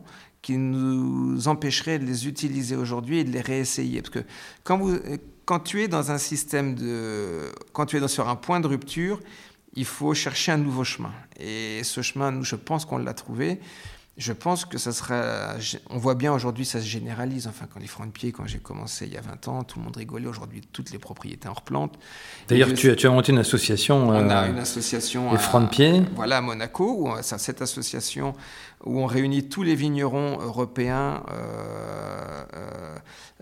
qui 0.49 0.57
nous 0.57 1.47
empêcherait 1.47 1.99
de 1.99 2.07
les 2.07 2.27
utiliser 2.27 2.75
aujourd'hui 2.75 3.19
et 3.19 3.25
de 3.25 3.31
les 3.31 3.43
réessayer. 3.43 4.01
Parce 4.01 4.15
que 4.15 4.25
quand, 4.65 4.79
vous, 4.79 4.99
quand 5.45 5.61
tu 5.61 5.83
es 5.83 5.89
dans 5.89 6.11
un 6.11 6.17
système 6.17 6.75
de... 6.75 7.53
Quand 7.75 7.85
tu 7.85 8.03
es 8.03 8.09
sur 8.09 8.31
un 8.31 8.37
point 8.37 8.59
de 8.59 8.67
rupture, 8.67 9.21
il 9.75 9.85
faut 9.85 10.15
chercher 10.15 10.53
un 10.53 10.57
nouveau 10.57 10.85
chemin. 10.85 11.13
Et 11.39 11.85
ce 11.85 12.01
chemin, 12.01 12.31
nous, 12.31 12.45
je 12.45 12.57
pense 12.57 12.87
qu'on 12.87 12.97
l'a 12.97 13.13
trouvé 13.13 13.61
je 14.19 14.33
pense 14.33 14.65
que 14.65 14.79
ça 14.79 14.93
sera. 14.93 15.55
On 15.91 15.99
voit 15.99 16.17
bien 16.17 16.33
aujourd'hui, 16.33 16.65
ça 16.65 16.81
se 16.81 16.87
généralise. 16.87 17.47
Enfin, 17.47 17.67
quand 17.73 17.79
les 17.79 17.87
francs 17.87 18.09
de 18.09 18.13
pied, 18.13 18.33
quand 18.33 18.47
j'ai 18.47 18.59
commencé 18.59 19.07
il 19.07 19.15
y 19.15 19.17
a 19.17 19.21
20 19.21 19.47
ans, 19.47 19.63
tout 19.63 19.79
le 19.79 19.85
monde 19.85 19.97
rigolait. 19.97 20.27
Aujourd'hui, 20.27 20.61
toutes 20.73 20.91
les 20.91 20.99
propriétés 20.99 21.49
en 21.49 21.55
replantent. 21.55 21.97
D'ailleurs, 22.49 22.75
tu, 22.75 22.95
tu, 22.97 23.07
as 23.07 23.11
monté 23.11 23.31
une 23.31 23.39
association. 23.39 24.09
On 24.09 24.29
a 24.29 24.45
euh, 24.45 24.51
une 24.51 24.59
association. 24.59 25.31
Les 25.31 25.39
francs 25.39 25.63
de 25.63 25.69
pied. 25.69 26.03
Voilà, 26.17 26.39
à 26.39 26.41
Monaco, 26.41 27.09
où 27.09 27.13
cette 27.23 27.63
association 27.63 28.35
où 28.85 29.01
on 29.01 29.07
réunit 29.07 29.49
tous 29.49 29.63
les 29.63 29.75
vignerons 29.75 30.39
européens. 30.41 31.23
Euh, 31.31 32.45
euh, 32.55 32.95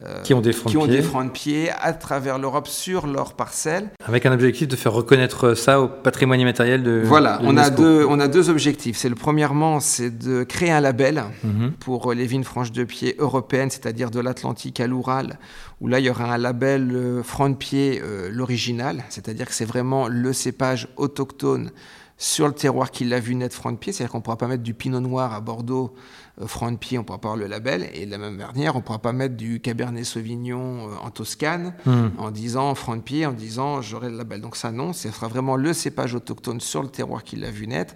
euh, 0.05 0.23
qui 0.23 0.35
ont 0.35 0.43
des 0.43 0.53
francs, 0.53 0.73
de, 0.75 1.31
pied. 1.31 1.71
à 1.81 1.95
travers 1.95 2.39
l'Europe 2.39 2.69
sur 2.69 3.07
leurs 3.07 3.33
parcelles. 3.33 3.89
Avec 4.05 4.27
un 4.27 4.33
objectif 4.33 4.69
de 4.69 4.77
faire 4.77 4.93
reconnaître 4.93 5.55
ça 5.55 5.81
au 5.81 5.89
patrimoine 5.89 6.39
immatériel 6.39 6.83
de 6.83 7.01
Voilà, 7.03 7.41
on, 7.43 7.57
a 7.57 7.71
deux, 7.71 8.05
on 8.07 8.21
a 8.21 8.29
deux 8.29 8.51
objectifs. 8.51 8.99
C'est 8.99 9.09
le 9.09 9.15
premièrement, 9.15 9.81
c'est 9.81 10.11
de 10.11 10.45
créer 10.45 10.66
un 10.71 10.81
label 10.81 11.25
mhm. 11.45 11.73
pour 11.73 12.13
les 12.13 12.27
vignes 12.27 12.45
franches 12.45 12.73
de 12.73 12.85
pied 12.85 13.15
européennes, 13.19 13.71
c'est-à-dire 13.71 14.11
de 14.11 14.21
l'Atlantique 14.21 14.81
à 14.81 14.87
l'Oural, 14.87 15.39
où 15.81 15.89
là 15.89 15.99
il 16.01 16.07
y 16.07 16.11
aura 16.11 16.33
un 16.33 16.39
label 16.39 16.91
euh, 16.95 17.23
franc 17.23 17.51
de 17.51 17.55
pied 17.55 18.01
euh, 18.03 18.29
l'original, 18.31 19.05
c'est-à-dire 19.09 19.47
que 19.47 19.55
c'est 19.55 19.65
vraiment 19.65 20.09
le 20.09 20.33
cépage 20.33 20.89
autochtone 20.97 21.71
sur 22.19 22.47
le 22.47 22.55
terroir 22.55 22.91
qui 22.91 23.05
l'a 23.05 23.21
vu 23.21 23.35
naître 23.35 23.55
franc 23.55 23.73
de 23.73 23.77
pied, 23.77 23.93
c'est-à-dire 23.93 24.13
qu'on 24.13 24.19
ne 24.19 24.23
pourra 24.23 24.39
pas 24.39 24.49
mettre 24.49 24.63
du 24.63 24.73
pinot 24.73 25.01
noir 25.01 25.35
à 25.35 25.41
Bordeaux 25.41 25.95
euh, 26.41 26.47
franc 26.47 26.73
de 26.73 26.77
pied, 26.77 26.97
on 26.97 27.03
ne 27.03 27.07
pourra 27.07 27.21
pas 27.21 27.29
avoir 27.29 27.39
le 27.39 27.47
label, 27.47 27.89
et 27.93 28.07
de 28.07 28.11
la 28.11 28.19
même 28.19 28.37
manière, 28.37 28.75
on 28.75 28.79
ne 28.79 28.83
pourra 28.83 29.01
pas 29.01 29.13
mettre 29.13 29.37
du 29.37 29.61
Cabernet 29.61 30.05
Sauvignon 30.05 30.89
euh, 30.89 30.95
en 31.03 31.11
Toscane 31.11 31.75
hmm. 31.85 32.09
en 32.19 32.31
disant 32.31 32.75
franc 32.75 32.97
de 32.97 33.03
pied, 33.03 33.27
en 33.27 33.33
disant 33.33 33.83
j'aurai 33.83 34.09
le 34.09 34.17
label. 34.17 34.41
Donc 34.41 34.57
ça 34.57 34.73
non, 34.73 34.93
ce 34.93 35.11
sera 35.11 35.29
vraiment 35.29 35.57
le 35.57 35.73
cépage 35.75 36.15
autochtone 36.15 36.61
sur 36.61 36.83
le 36.83 36.89
terroir 36.89 37.23
qui 37.23 37.37
l'a 37.37 37.51
vu 37.51 37.67
naître. 37.67 37.95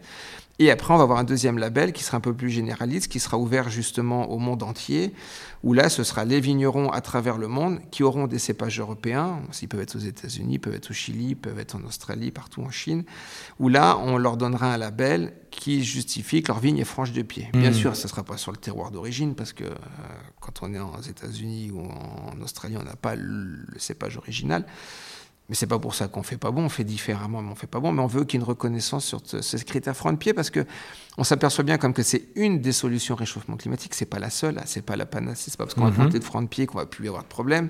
Et 0.60 0.70
après, 0.70 0.92
on 0.92 0.98
va 0.98 1.04
avoir 1.04 1.18
un 1.18 1.24
deuxième 1.24 1.56
label 1.56 1.94
qui 1.94 2.04
sera 2.04 2.18
un 2.18 2.20
peu 2.20 2.34
plus 2.34 2.50
généraliste, 2.50 3.10
qui 3.10 3.18
sera 3.18 3.38
ouvert 3.38 3.70
justement 3.70 4.30
au 4.30 4.36
monde 4.36 4.62
entier, 4.62 5.14
où 5.62 5.72
là, 5.72 5.88
ce 5.88 6.04
sera 6.04 6.26
les 6.26 6.38
vignerons 6.38 6.90
à 6.90 7.00
travers 7.00 7.38
le 7.38 7.48
monde 7.48 7.80
qui 7.90 8.02
auront 8.02 8.26
des 8.26 8.38
cépages 8.38 8.78
européens. 8.78 9.40
Ils 9.62 9.68
peuvent 9.68 9.80
être 9.80 9.96
aux 9.96 10.00
États-Unis, 10.00 10.58
peuvent 10.58 10.74
être 10.74 10.90
au 10.90 10.92
Chili, 10.92 11.34
peuvent 11.34 11.58
être 11.58 11.76
en 11.76 11.84
Australie, 11.84 12.30
partout 12.30 12.60
en 12.60 12.70
Chine, 12.70 13.04
où 13.58 13.70
là, 13.70 13.96
on 14.02 14.18
leur 14.18 14.36
donnera 14.36 14.74
un 14.74 14.76
label 14.76 15.32
qui 15.50 15.82
justifie 15.82 16.42
que 16.42 16.48
leur 16.48 16.60
vigne 16.60 16.76
est 16.76 16.84
franche 16.84 17.12
de 17.12 17.22
pied. 17.22 17.48
Bien 17.54 17.70
hmm. 17.70 17.74
sûr, 17.74 17.96
ce 17.96 18.02
ne 18.02 18.08
sera 18.08 18.22
pas 18.22 18.36
sur 18.36 18.52
le 18.52 18.58
terroir 18.58 18.90
d'origine, 18.90 19.34
parce 19.34 19.54
que 19.54 19.64
euh, 19.64 19.74
quand 20.40 20.60
on 20.60 20.74
est 20.74 20.78
aux 20.78 21.00
États-Unis 21.00 21.70
ou 21.70 21.80
en 21.80 22.38
Australie, 22.42 22.76
on 22.78 22.84
n'a 22.84 22.96
pas 22.96 23.14
le 23.14 23.64
cépage 23.78 24.18
original. 24.18 24.66
Mais 25.50 25.56
c'est 25.56 25.66
pas 25.66 25.80
pour 25.80 25.96
ça 25.96 26.06
qu'on 26.06 26.22
fait 26.22 26.36
pas 26.36 26.52
bon, 26.52 26.66
on 26.66 26.68
fait 26.68 26.84
différemment, 26.84 27.42
mais 27.42 27.50
on 27.50 27.56
fait 27.56 27.66
pas 27.66 27.80
bon. 27.80 27.90
Mais 27.90 28.00
on 28.00 28.06
veut 28.06 28.24
qu'il 28.24 28.38
y 28.38 28.40
ait 28.40 28.44
une 28.44 28.48
reconnaissance 28.48 29.04
sur 29.04 29.20
ce, 29.24 29.56
critère 29.64 29.96
franc 29.96 30.12
de 30.12 30.16
pied 30.16 30.32
parce 30.32 30.48
que 30.48 30.64
on 31.18 31.24
s'aperçoit 31.24 31.64
bien 31.64 31.76
comme 31.76 31.92
que 31.92 32.04
c'est 32.04 32.28
une 32.36 32.60
des 32.60 32.70
solutions 32.70 33.14
au 33.14 33.18
réchauffement 33.18 33.56
climatique. 33.56 33.94
C'est 33.94 34.06
pas 34.06 34.20
la 34.20 34.30
seule, 34.30 34.60
c'est 34.64 34.86
pas 34.86 34.94
la 34.94 35.06
panacée. 35.06 35.50
C'est 35.50 35.56
pas 35.56 35.64
parce 35.64 35.74
qu'on 35.74 35.86
a 35.86 35.90
planté 35.90 36.14
mhm. 36.14 36.20
de 36.20 36.24
franc 36.24 36.42
de 36.42 36.46
pied 36.46 36.66
qu'on 36.66 36.78
va 36.78 36.86
plus 36.86 37.08
avoir 37.08 37.24
de 37.24 37.28
problème. 37.28 37.68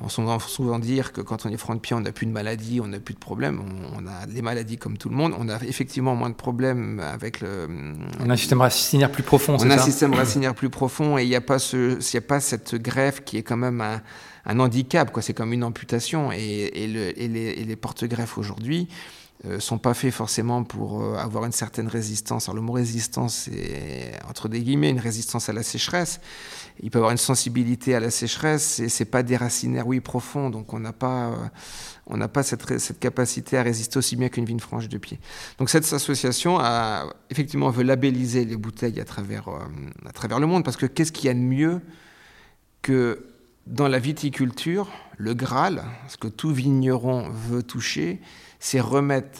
On 0.00 0.24
va 0.24 0.38
souvent 0.38 0.78
dire 0.78 1.12
que 1.12 1.20
quand 1.20 1.44
on 1.44 1.50
est 1.50 1.56
franc 1.56 1.74
de 1.74 1.80
pied, 1.80 1.94
on 1.94 2.00
n'a 2.00 2.12
plus 2.12 2.26
de 2.26 2.30
maladies, 2.32 2.80
on 2.80 2.86
n'a 2.86 3.00
plus 3.00 3.14
de 3.14 3.18
problèmes. 3.18 3.60
On, 3.94 4.06
a 4.06 4.26
des 4.26 4.40
maladies 4.40 4.78
comme 4.78 4.96
tout 4.96 5.10
le 5.10 5.16
monde. 5.16 5.34
On 5.38 5.48
a 5.48 5.62
effectivement 5.62 6.14
moins 6.14 6.30
de 6.30 6.34
problèmes 6.34 7.00
avec 7.00 7.40
le. 7.40 7.68
On 8.18 8.30
a 8.30 8.32
un 8.32 8.36
système 8.36 8.62
racinaire 8.62 9.12
plus 9.12 9.22
profond. 9.22 9.56
On 9.60 9.70
a 9.70 9.74
un 9.74 9.78
système 9.78 10.14
racinaire 10.14 10.54
plus 10.54 10.70
profond 10.70 11.18
et 11.18 11.24
il 11.24 11.28
n'y 11.28 11.36
a 11.36 11.42
pas 11.42 11.58
ce, 11.58 11.98
il 11.98 12.16
a 12.16 12.20
pas 12.20 12.40
cette 12.40 12.76
greffe 12.76 13.24
qui 13.24 13.36
est 13.36 13.42
quand 13.42 13.58
même 13.58 13.80
un 13.80 14.00
un 14.46 14.58
handicap, 14.58 15.12
quoi. 15.12 15.22
C'est 15.22 15.34
comme 15.34 15.52
une 15.52 15.64
amputation. 15.64 16.32
Et, 16.32 16.86
les, 16.86 17.76
porte-greffes 17.76 18.38
aujourd'hui 18.38 18.80
ne 18.80 18.86
euh, 18.86 19.19
sont 19.58 19.78
pas 19.78 19.94
faits 19.94 20.12
forcément 20.12 20.64
pour 20.64 21.02
euh, 21.02 21.16
avoir 21.16 21.46
une 21.46 21.52
certaine 21.52 21.88
résistance. 21.88 22.48
Alors 22.48 22.56
le 22.56 22.60
mot 22.60 22.74
résistance, 22.74 23.48
c'est 23.50 24.12
entre 24.28 24.48
des 24.48 24.60
guillemets 24.60 24.90
une 24.90 25.00
résistance 25.00 25.48
à 25.48 25.54
la 25.54 25.62
sécheresse. 25.62 26.20
Il 26.82 26.90
peut 26.90 26.98
avoir 26.98 27.10
une 27.10 27.18
sensibilité 27.18 27.94
à 27.94 28.00
la 28.00 28.10
sécheresse 28.10 28.80
et 28.80 28.90
c'est 28.90 29.06
pas 29.06 29.22
des 29.22 29.36
racinaires, 29.36 29.86
oui, 29.86 30.00
profonds. 30.00 30.50
Donc 30.50 30.74
on 30.74 30.78
n'a 30.78 30.92
pas, 30.92 31.28
euh, 31.28 31.36
on 32.06 32.18
n'a 32.18 32.28
pas 32.28 32.42
cette, 32.42 32.78
cette, 32.78 32.98
capacité 32.98 33.56
à 33.56 33.62
résister 33.62 33.96
aussi 33.96 34.16
bien 34.16 34.28
qu'une 34.28 34.44
vigne 34.44 34.60
franche 34.60 34.88
de 34.88 34.98
pied. 34.98 35.18
Donc 35.58 35.70
cette 35.70 35.90
association 35.90 36.58
a 36.58 37.06
effectivement 37.30 37.70
veut 37.70 37.84
labelliser 37.84 38.44
les 38.44 38.56
bouteilles 38.56 39.00
à 39.00 39.04
travers, 39.04 39.48
à 40.06 40.12
travers 40.12 40.38
le 40.38 40.46
monde 40.46 40.64
parce 40.64 40.76
que 40.76 40.86
qu'est-ce 40.86 41.12
qu'il 41.12 41.26
y 41.26 41.30
a 41.30 41.34
de 41.34 41.38
mieux 41.38 41.80
que 42.82 43.26
dans 43.66 43.88
la 43.88 43.98
viticulture, 43.98 44.90
le 45.16 45.32
Graal, 45.32 45.84
ce 46.08 46.16
que 46.16 46.28
tout 46.28 46.50
vigneron 46.50 47.28
veut 47.30 47.62
toucher, 47.62 48.20
c'est 48.60 48.80
remettre 48.80 49.38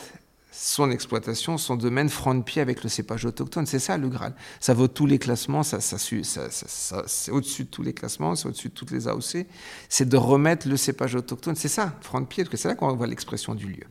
son 0.53 0.91
exploitation, 0.91 1.57
son 1.57 1.77
domaine 1.77 2.11
franc 2.11 2.35
de 2.35 2.43
pied 2.43 2.61
avec 2.61 2.83
le 2.83 2.91
cépage 2.91 3.25
autochtone. 3.25 3.65
C'est 3.65 3.79
ça 3.79 3.97
le 3.97 4.09
Graal. 4.09 4.35
Ça 4.61 4.75
vaut 4.75 4.89
tous 4.89 5.07
les 5.07 5.19
classements, 5.19 5.63
ça, 5.63 5.81
ça, 5.81 5.97
ça, 5.99 7.03
c'est 7.07 7.31
au-dessus 7.31 7.65
de 7.65 7.69
tous 7.69 7.83
les 7.83 7.95
classements, 7.95 8.35
c'est 8.35 8.47
au-dessus 8.47 8.69
de 8.69 8.75
toutes 8.75 8.91
les 8.91 9.09
AOC. 9.09 9.47
C'est 9.89 10.07
de 10.07 10.17
remettre 10.19 10.69
le 10.69 10.77
cépage 10.77 11.15
autochtone. 11.15 11.57
C'est 11.57 11.69
ça, 11.69 11.95
franc 12.03 12.21
de 12.21 12.27
pied, 12.27 12.45
parce 12.45 12.51
que 12.51 12.57
c'est 12.59 12.69
là 12.69 12.75
qu'on 12.75 12.95
voit 12.95 13.07
l'expression 13.07 13.55
du 13.55 13.69
lieu. 13.69 13.87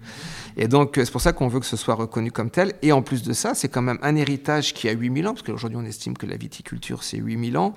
Et 0.58 0.68
donc, 0.68 0.94
c'est 0.96 1.12
pour 1.12 1.22
ça 1.22 1.34
qu'on 1.34 1.48
veut 1.48 1.60
que 1.60 1.66
ce 1.66 1.78
soit 1.78 1.96
reconnu 1.96 2.32
comme 2.32 2.52
tel. 2.52 2.74
Et 2.84 2.92
en 2.92 3.02
plus 3.02 3.24
de 3.24 3.34
ça, 3.34 3.56
c'est 3.56 3.70
quand 3.70 3.82
même 3.82 4.00
un 4.04 4.16
héritage 4.16 4.74
qui 4.74 4.88
a 4.90 4.92
8000 4.92 5.28
ans, 5.28 5.34
parce 5.34 5.44
qu'aujourd'hui 5.44 5.80
on 5.82 5.86
estime 5.86 6.16
que 6.18 6.28
la 6.28 6.38
viticulture 6.38 7.04
c'est 7.04 7.18
8000 7.18 7.58
ans. 7.58 7.74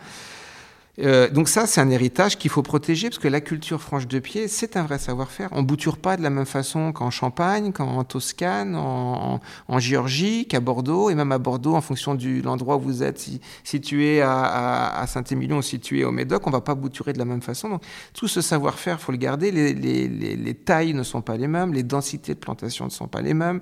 Euh, 0.99 1.31
donc 1.31 1.49
ça, 1.49 1.67
c'est 1.67 1.81
un 1.81 1.89
héritage 1.89 2.37
qu'il 2.37 2.51
faut 2.51 2.63
protéger 2.63 3.09
parce 3.09 3.19
que 3.19 3.29
la 3.29 3.41
culture 3.41 3.81
franche 3.81 4.07
de 4.07 4.19
pied, 4.19 4.47
c'est 4.47 4.77
un 4.77 4.83
vrai 4.83 4.99
savoir-faire. 4.99 5.49
On 5.53 5.63
bouture 5.63 5.97
pas 5.97 6.19
de 6.19 6.23
la 6.23 6.29
même 6.29 6.45
façon 6.45 6.93
qu'en 6.93 7.11
Champagne, 7.11 7.73
qu'en 7.73 8.05
Toscane, 8.05 8.77
en, 8.77 9.41
Géorgie, 9.79 10.47
qu'à 10.47 10.61
Bordeaux, 10.61 11.09
et 11.09 11.15
même 11.15 11.33
à 11.33 11.39
Bordeaux, 11.39 11.75
en 11.75 11.81
fonction 11.81 12.15
de 12.15 12.43
l'endroit 12.43 12.77
où 12.77 12.81
vous 12.81 13.03
êtes, 13.03 13.19
si, 13.19 13.41
situé 13.65 14.21
à, 14.21 15.01
à, 15.01 15.07
Saint-Émilion 15.07 15.59
ou 15.59 15.63
situé 15.63 16.05
au 16.05 16.13
Médoc, 16.13 16.47
on 16.47 16.51
va 16.51 16.61
pas 16.61 16.75
bouturer 16.75 17.15
de 17.15 17.19
la 17.19 17.25
même 17.25 17.43
façon. 17.43 17.71
Donc 17.71 17.83
tout 18.13 18.29
ce 18.29 18.43
savoir-faire, 18.43 19.01
faut 19.01 19.13
le 19.13 19.19
garder. 19.19 19.51
Les, 19.51 19.73
les, 19.73 20.09
les, 20.09 20.37
les, 20.37 20.55
tailles 20.55 20.93
ne 20.93 21.03
sont 21.03 21.23
pas 21.23 21.39
les 21.39 21.49
mêmes, 21.49 21.73
les 21.73 21.83
densités 21.83 22.35
de 22.35 22.39
plantation 22.39 22.85
ne 22.85 22.91
sont 22.91 23.09
pas 23.09 23.23
les 23.23 23.35
mêmes, 23.35 23.61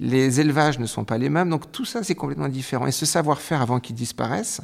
les 0.00 0.40
élevages 0.40 0.80
ne 0.80 0.86
sont 0.86 1.04
pas 1.04 1.18
les 1.18 1.28
mêmes. 1.28 1.48
Donc 1.48 1.70
tout 1.70 1.84
ça, 1.84 2.02
c'est 2.02 2.16
complètement 2.16 2.48
différent. 2.48 2.88
Et 2.88 2.92
ce 2.92 3.06
savoir-faire, 3.06 3.62
avant 3.62 3.78
qu'il 3.78 3.94
disparaisse, 3.94 4.60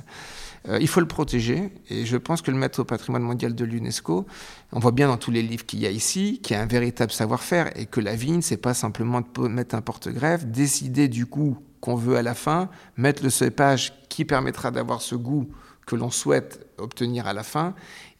euh, 0.68 0.78
il 0.80 0.88
faut 0.88 1.00
le 1.00 1.08
protéger 1.08 1.72
et 1.88 2.04
je 2.04 2.16
pense 2.16 2.42
que 2.42 2.50
le 2.50 2.56
mettre 2.56 2.80
au 2.80 2.84
patrimoine 2.84 3.22
mondial 3.22 3.54
de 3.54 3.64
l'UNESCO, 3.64 4.26
on 4.72 4.78
voit 4.78 4.92
bien 4.92 5.08
dans 5.08 5.16
tous 5.16 5.30
les 5.30 5.42
livres 5.42 5.64
qu'il 5.64 5.80
y 5.80 5.86
a 5.86 5.90
ici, 5.90 6.40
qu'il 6.42 6.56
y 6.56 6.58
a 6.58 6.62
un 6.62 6.66
véritable 6.66 7.12
savoir-faire 7.12 7.76
et 7.78 7.86
que 7.86 8.00
la 8.00 8.14
vigne, 8.14 8.42
c'est 8.42 8.56
pas 8.56 8.74
simplement 8.74 9.20
de 9.20 9.48
mettre 9.48 9.74
un 9.74 9.80
porte-greffe, 9.80 10.46
décider 10.46 11.08
du 11.08 11.24
goût 11.24 11.58
qu'on 11.80 11.94
veut 11.94 12.16
à 12.16 12.22
la 12.22 12.34
fin, 12.34 12.68
mettre 12.96 13.22
le 13.22 13.30
cépage 13.30 13.92
qui 14.08 14.24
permettra 14.24 14.70
d'avoir 14.70 15.00
ce 15.00 15.14
goût 15.14 15.48
que 15.86 15.96
l'on 15.96 16.10
souhaite 16.10 16.66
obtenir 16.76 17.26
à 17.26 17.32
la 17.32 17.42
fin 17.42 17.74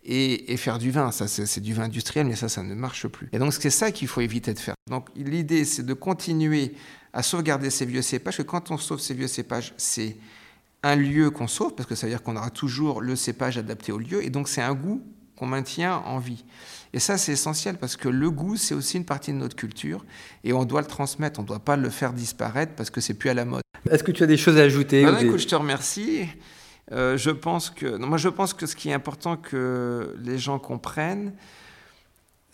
et, 0.05 0.57
faire 0.57 0.79
du 0.79 0.91
vin. 0.91 1.11
Ça, 1.13 1.29
c'est 1.29 1.61
du 1.61 1.75
vin 1.75 1.85
industriel, 1.85 2.27
mais 2.27 2.37
ça, 2.37 2.49
ça 2.49 2.63
ne 2.63 2.75
marche 2.75 3.07
plus. 3.09 3.29
Et 3.33 3.39
donc, 3.39 3.53
c'est 3.53 3.71
ça 3.71 3.93
qu'il 3.93 4.09
faut 4.09 4.23
éviter 4.23 4.55
de 4.55 4.59
faire. 4.59 4.75
Donc, 4.89 5.09
l'idée, 5.15 5.65
c'est 5.65 5.85
de 5.85 5.93
continuer 5.93 6.73
à 7.13 7.23
sauvegarder 7.23 7.69
ces 7.69 7.85
vieux 7.85 8.01
cépages, 8.01 8.39
que 8.39 8.43
quand 8.43 8.71
on 8.71 8.79
sauve 8.79 9.01
ces 9.01 9.13
vieux 9.13 9.29
cépages, 9.29 9.75
c'est 9.77 10.17
un 10.83 10.97
lieu 10.97 11.31
qu'on 11.31 11.49
sauve, 11.49 11.75
parce 11.75 11.89
que 11.89 11.95
ça 11.95 12.07
veut 12.07 12.13
dire 12.13 12.23
qu'on 12.23 12.37
aura 12.37 12.51
toujours 12.51 13.01
le 13.01 13.17
cépage 13.17 13.59
adapté 13.59 13.93
au 13.93 13.99
lieu, 13.99 14.25
et 14.25 14.31
donc 14.31 14.49
c'est 14.49 14.63
un 14.63 14.75
goût 14.75 15.03
qu'on 15.37 15.47
maintient 15.47 15.97
en 15.99 16.19
vie. 16.19 16.45
Et 16.93 16.99
ça, 16.99 17.19
c'est 17.19 17.33
essentiel, 17.33 17.77
parce 17.79 17.97
que 17.97 18.09
le 18.09 18.31
goût, 18.31 18.57
c'est 18.57 18.75
aussi 18.75 18.97
une 18.97 19.05
partie 19.05 19.33
de 19.33 19.39
notre 19.39 19.57
culture, 19.57 20.05
et 20.45 20.53
on 20.53 20.65
doit 20.65 20.81
le 20.81 20.87
transmettre, 20.87 21.41
on 21.41 21.43
ne 21.43 21.49
doit 21.49 21.59
pas 21.61 21.77
le 21.77 21.91
faire 21.91 22.13
disparaître, 22.13 22.75
parce 22.75 22.91
que 22.91 23.01
c'est 23.01 23.15
plus 23.15 23.31
à 23.31 23.35
la 23.35 23.45
mode. 23.45 23.63
Est-ce 23.91 24.05
que 24.05 24.13
tu 24.13 24.23
as 24.23 24.27
des 24.27 24.37
choses 24.37 24.57
à 24.57 24.63
ajouter 24.63 25.05
bah 25.05 25.21
écoute, 25.21 25.39
Je 25.39 25.47
te 25.47 25.55
remercie. 25.55 26.27
Euh, 26.91 27.17
je 27.19 27.31
pense 27.31 27.71
que, 27.71 27.99
non, 27.99 28.07
moi, 28.07 28.19
je 28.19 28.29
pense 28.29 28.55
que 28.55 28.67
ce 28.67 28.75
qui 28.75 28.89
est 28.89 28.95
important 28.95 29.37
que 29.37 30.17
les 30.23 30.39
gens 30.39 30.59
comprennent, 30.59 31.35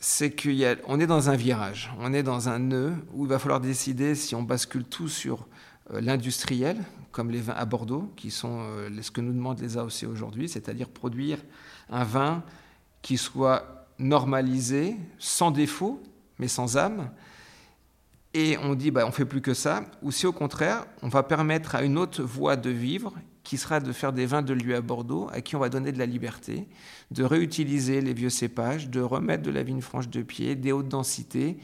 c'est 0.00 0.30
qu'on 0.30 1.00
est 1.00 1.06
dans 1.06 1.30
un 1.30 1.36
virage, 1.36 1.90
on 2.00 2.12
est 2.12 2.22
dans 2.22 2.48
un 2.48 2.58
nœud 2.58 2.92
où 3.14 3.24
il 3.24 3.28
va 3.28 3.38
falloir 3.38 3.60
décider 3.60 4.14
si 4.14 4.34
on 4.34 4.42
bascule 4.42 4.84
tout 4.84 5.08
sur 5.08 5.46
euh, 5.92 6.00
l'industriel, 6.00 6.76
comme 7.14 7.30
les 7.30 7.40
vins 7.40 7.54
à 7.54 7.64
Bordeaux, 7.64 8.12
qui 8.16 8.32
sont 8.32 8.58
euh, 8.60 8.90
ce 9.00 9.12
que 9.12 9.20
nous 9.20 9.32
demandent 9.32 9.60
les 9.60 9.78
AOC 9.78 10.02
aujourd'hui, 10.10 10.48
c'est-à-dire 10.48 10.88
produire 10.88 11.38
un 11.88 12.02
vin 12.02 12.42
qui 13.02 13.16
soit 13.16 13.86
normalisé, 14.00 14.96
sans 15.20 15.52
défaut, 15.52 16.02
mais 16.40 16.48
sans 16.48 16.76
âme. 16.76 17.12
Et 18.34 18.58
on 18.58 18.74
dit, 18.74 18.90
bah, 18.90 19.04
on 19.06 19.12
fait 19.12 19.24
plus 19.24 19.40
que 19.40 19.54
ça. 19.54 19.84
Ou 20.02 20.10
si 20.10 20.26
au 20.26 20.32
contraire, 20.32 20.86
on 21.02 21.08
va 21.08 21.22
permettre 21.22 21.76
à 21.76 21.82
une 21.82 21.98
autre 21.98 22.20
voie 22.20 22.56
de 22.56 22.70
vivre, 22.70 23.12
qui 23.44 23.58
sera 23.58 23.78
de 23.78 23.92
faire 23.92 24.12
des 24.12 24.26
vins 24.26 24.42
de 24.42 24.52
lieu 24.52 24.74
à 24.74 24.80
Bordeaux, 24.80 25.28
à 25.32 25.40
qui 25.40 25.54
on 25.54 25.60
va 25.60 25.68
donner 25.68 25.92
de 25.92 25.98
la 26.00 26.06
liberté, 26.06 26.66
de 27.12 27.22
réutiliser 27.22 28.00
les 28.00 28.12
vieux 28.12 28.30
cépages, 28.30 28.90
de 28.90 29.00
remettre 29.00 29.44
de 29.44 29.52
la 29.52 29.62
vigne 29.62 29.82
franche 29.82 30.08
de 30.08 30.22
pied, 30.22 30.56
des 30.56 30.72
hautes 30.72 30.88
densités, 30.88 31.58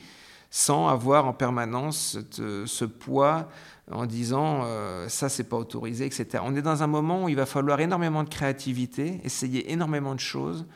sans 0.51 0.89
avoir 0.89 1.27
en 1.27 1.33
permanence 1.33 2.19
ce 2.33 2.85
poids 2.85 3.49
en 3.91 4.07
disant 4.07 4.63
euh, 4.65 5.09
ça 5.09 5.29
c'est 5.29 5.45
pas 5.45 5.57
autorisé, 5.57 6.07
etc. 6.07 6.43
On 6.45 6.55
est 6.55 6.63
dans 6.63 6.83
un 6.83 6.87
moment 6.87 7.25
où 7.25 7.29
il 7.29 7.37
va 7.37 7.47
falloir 7.47 7.81
énormément 7.81 8.23
de 8.23 8.29
créativité, 8.29 9.21
essayer 9.25 9.73
énormément 9.73 10.15
de 10.15 10.21
choses 10.21 10.67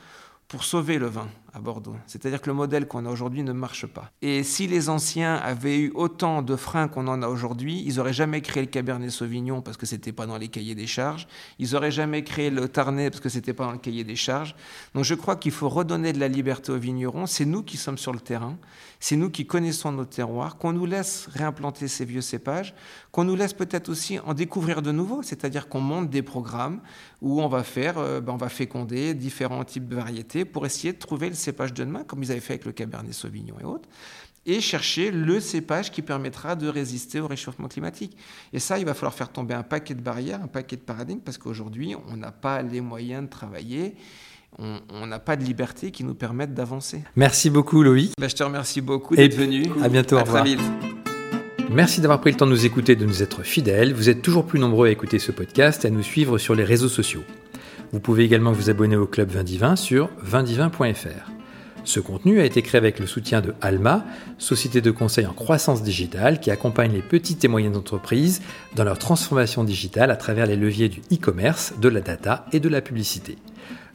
pour 0.49 0.65
sauver 0.65 0.99
le 0.99 1.07
vin 1.07 1.29
à 1.55 1.61
Bordeaux. 1.61 1.95
C'est-à-dire 2.07 2.41
que 2.41 2.51
le 2.51 2.55
modèle 2.55 2.89
qu'on 2.89 3.07
a 3.07 3.11
aujourd'hui 3.11 3.45
ne 3.45 3.53
marche 3.53 3.87
pas. 3.87 4.11
Et 4.23 4.43
si 4.43 4.67
les 4.67 4.89
anciens 4.89 5.37
avaient 5.37 5.79
eu 5.79 5.93
autant 5.95 6.43
de 6.43 6.57
freins 6.57 6.89
qu'on 6.89 7.07
en 7.07 7.23
a 7.23 7.29
aujourd'hui, 7.29 7.83
ils 7.87 7.97
n'auraient 7.97 8.13
jamais 8.13 8.41
créé 8.41 8.63
le 8.63 8.69
Cabernet 8.69 9.11
Sauvignon 9.11 9.63
parce 9.63 9.77
que 9.77 9.87
c'était 9.87 10.13
pas 10.13 10.27
dans 10.27 10.37
les 10.37 10.49
cahiers 10.49 10.75
des 10.75 10.89
charges. 10.89 11.29
Ils 11.61 11.73
n'auraient 11.73 11.93
jamais 11.93 12.25
créé 12.25 12.51
le 12.51 12.69
Tarnet 12.69 13.11
parce 13.11 13.21
que 13.21 13.29
c'était 13.29 13.53
pas 13.53 13.67
dans 13.67 13.73
le 13.73 13.79
cahier 13.79 14.03
des 14.03 14.17
charges. 14.17 14.57
Donc 14.95 15.05
je 15.05 15.15
crois 15.15 15.37
qu'il 15.37 15.53
faut 15.53 15.69
redonner 15.69 16.13
de 16.13 16.19
la 16.19 16.29
liberté 16.29 16.73
aux 16.73 16.79
vignerons. 16.79 17.27
C'est 17.27 17.45
nous 17.45 17.63
qui 17.63 17.77
sommes 17.77 17.99
sur 17.99 18.13
le 18.13 18.21
terrain. 18.21 18.59
C'est 18.99 19.17
nous 19.17 19.31
qui 19.31 19.47
connaissons 19.47 19.93
nos 19.93 20.07
terroirs, 20.07 20.57
qu'on 20.57 20.73
nous 20.73 20.87
laisse 20.87 21.29
réimplanter 21.31 21.89
ces 21.89 22.07
vieux 22.07 22.23
cépages, 22.23 22.75
qu'on 23.13 23.25
nous 23.25 23.37
laisse 23.37 23.53
peut-être 23.53 23.91
aussi 23.91 24.19
en 24.21 24.33
découvrir 24.33 24.81
de 24.81 24.93
nouveaux, 24.93 25.23
c'est-à-dire 25.23 25.69
qu'on 25.69 25.81
monte 25.81 26.09
des 26.09 26.23
programmes 26.23 26.81
où 27.21 27.43
on 27.43 27.49
va 27.49 27.65
faire, 27.65 27.99
euh, 27.99 28.21
ben 28.21 28.33
on 28.33 28.39
va 28.39 28.49
féconder 28.49 29.13
différents 29.13 29.63
types 29.65 29.89
de 29.89 29.97
variétés 29.97 30.45
pour 30.47 30.65
essayer 30.65 30.93
de 30.95 30.99
trouver 30.99 31.29
le 31.29 31.35
cépage 31.45 31.73
de 31.73 31.85
demain, 31.85 32.05
comme 32.05 32.23
ils 32.23 32.31
avaient 32.31 32.41
fait 32.41 32.55
avec 32.55 32.65
le 32.65 32.73
Cabernet 32.73 33.15
Sauvignon 33.15 33.55
et 33.61 33.65
autres, 33.65 33.89
et 34.47 34.61
chercher 34.61 35.11
le 35.11 35.41
cépage 35.41 35.91
qui 35.91 36.03
permettra 36.03 36.55
de 36.57 36.69
résister 36.69 37.21
au 37.21 37.27
réchauffement 37.27 37.69
climatique. 37.69 38.17
Et 38.53 38.59
ça, 38.59 38.79
il 38.79 38.85
va 38.85 38.95
falloir 38.95 39.15
faire 39.15 39.31
tomber 39.31 39.55
un 39.55 39.63
paquet 39.63 39.95
de 39.95 40.03
barrières, 40.03 40.43
un 40.43 40.49
paquet 40.49 40.77
de 40.77 40.83
paradigmes, 40.83 41.21
parce 41.21 41.39
qu'aujourd'hui, 41.39 41.95
on 42.09 42.17
n'a 42.17 42.33
pas 42.33 42.63
les 42.63 42.81
moyens 42.81 43.25
de 43.25 43.29
travailler 43.29 43.95
on 44.59 45.07
n'a 45.07 45.19
pas 45.19 45.37
de 45.37 45.45
liberté 45.45 45.91
qui 45.91 46.05
nous 46.05 46.15
permette 46.15 46.55
d'avancer. 46.55 47.03
Merci 47.17 47.51
beaucoup 47.51 47.83
Loïc. 47.83 48.13
Ben, 48.21 48.29
je 48.29 48.37
te 48.37 48.43
remercie 48.45 48.81
beaucoup 48.81 49.17
d'être 49.17 49.35
venu. 49.35 49.67
À 49.83 49.89
bientôt. 49.89 50.17
À 50.17 50.23
très 50.23 50.45
vite. 50.45 50.61
Merci 51.71 52.01
d'avoir 52.01 52.21
pris 52.21 52.31
le 52.31 52.37
temps 52.37 52.47
de 52.47 52.53
nous 52.53 52.67
écouter, 52.67 52.95
de 52.95 53.05
nous 53.05 53.23
être 53.23 53.43
fidèles. 53.43 53.95
Vous 53.95 54.09
êtes 54.09 54.23
toujours 54.23 54.47
plus 54.47 54.61
nombreux 54.61 54.89
à 54.89 54.91
écouter 54.91 55.19
ce 55.19 55.33
podcast 55.33 55.85
et 55.85 55.89
à 55.89 55.91
nous 55.91 56.03
suivre 56.03 56.39
sur 56.39 56.55
les 56.55 56.65
réseaux 56.65 56.89
sociaux. 56.89 57.25
Vous 57.93 58.01
pouvez 58.01 58.25
également 58.25 58.53
vous 58.53 58.71
abonner 58.71 58.97
au 58.97 59.07
club 59.07 59.31
Vindivin 59.31 59.77
sur 59.77 60.11
vindivin.fr. 60.23 61.34
Ce 61.85 62.01
contenu 62.01 62.41
a 62.41 62.45
été 62.45 62.63
créé 62.63 62.79
avec 62.79 62.99
le 62.99 63.07
soutien 63.07 63.43
de 63.43 63.55
Alma, 63.61 64.05
société 64.39 64.81
de 64.81 64.91
conseil 64.91 65.27
en 65.27 65.33
croissance 65.33 65.83
digitale 65.83 66.41
qui 66.41 66.51
accompagne 66.51 66.93
les 66.93 67.03
petites 67.03 67.45
et 67.45 67.49
moyennes 67.49 67.77
entreprises 67.77 68.41
dans 68.75 68.85
leur 68.85 68.99
transformation 68.99 69.65
digitale 69.65 70.11
à 70.11 70.17
travers 70.17 70.47
les 70.47 70.57
leviers 70.57 70.89
du 70.89 71.01
e-commerce, 71.13 71.75
de 71.81 71.89
la 71.89 72.01
data 72.01 72.47
et 72.53 72.61
de 72.61 72.69
la 72.69 72.81
publicité. 72.81 73.37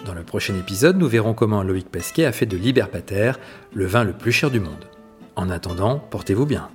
Dans 0.05 0.13
le 0.13 0.23
prochain 0.23 0.55
épisode, 0.55 0.97
nous 0.97 1.07
verrons 1.07 1.33
comment 1.33 1.63
Loïc 1.63 1.89
Pesquet 1.89 2.25
a 2.25 2.31
fait 2.31 2.45
de 2.45 2.57
Liberpater 2.57 3.33
le 3.73 3.85
vin 3.85 4.03
le 4.03 4.13
plus 4.13 4.31
cher 4.31 4.51
du 4.51 4.59
monde. 4.59 4.85
En 5.35 5.49
attendant, 5.49 5.99
portez-vous 5.99 6.45
bien. 6.45 6.69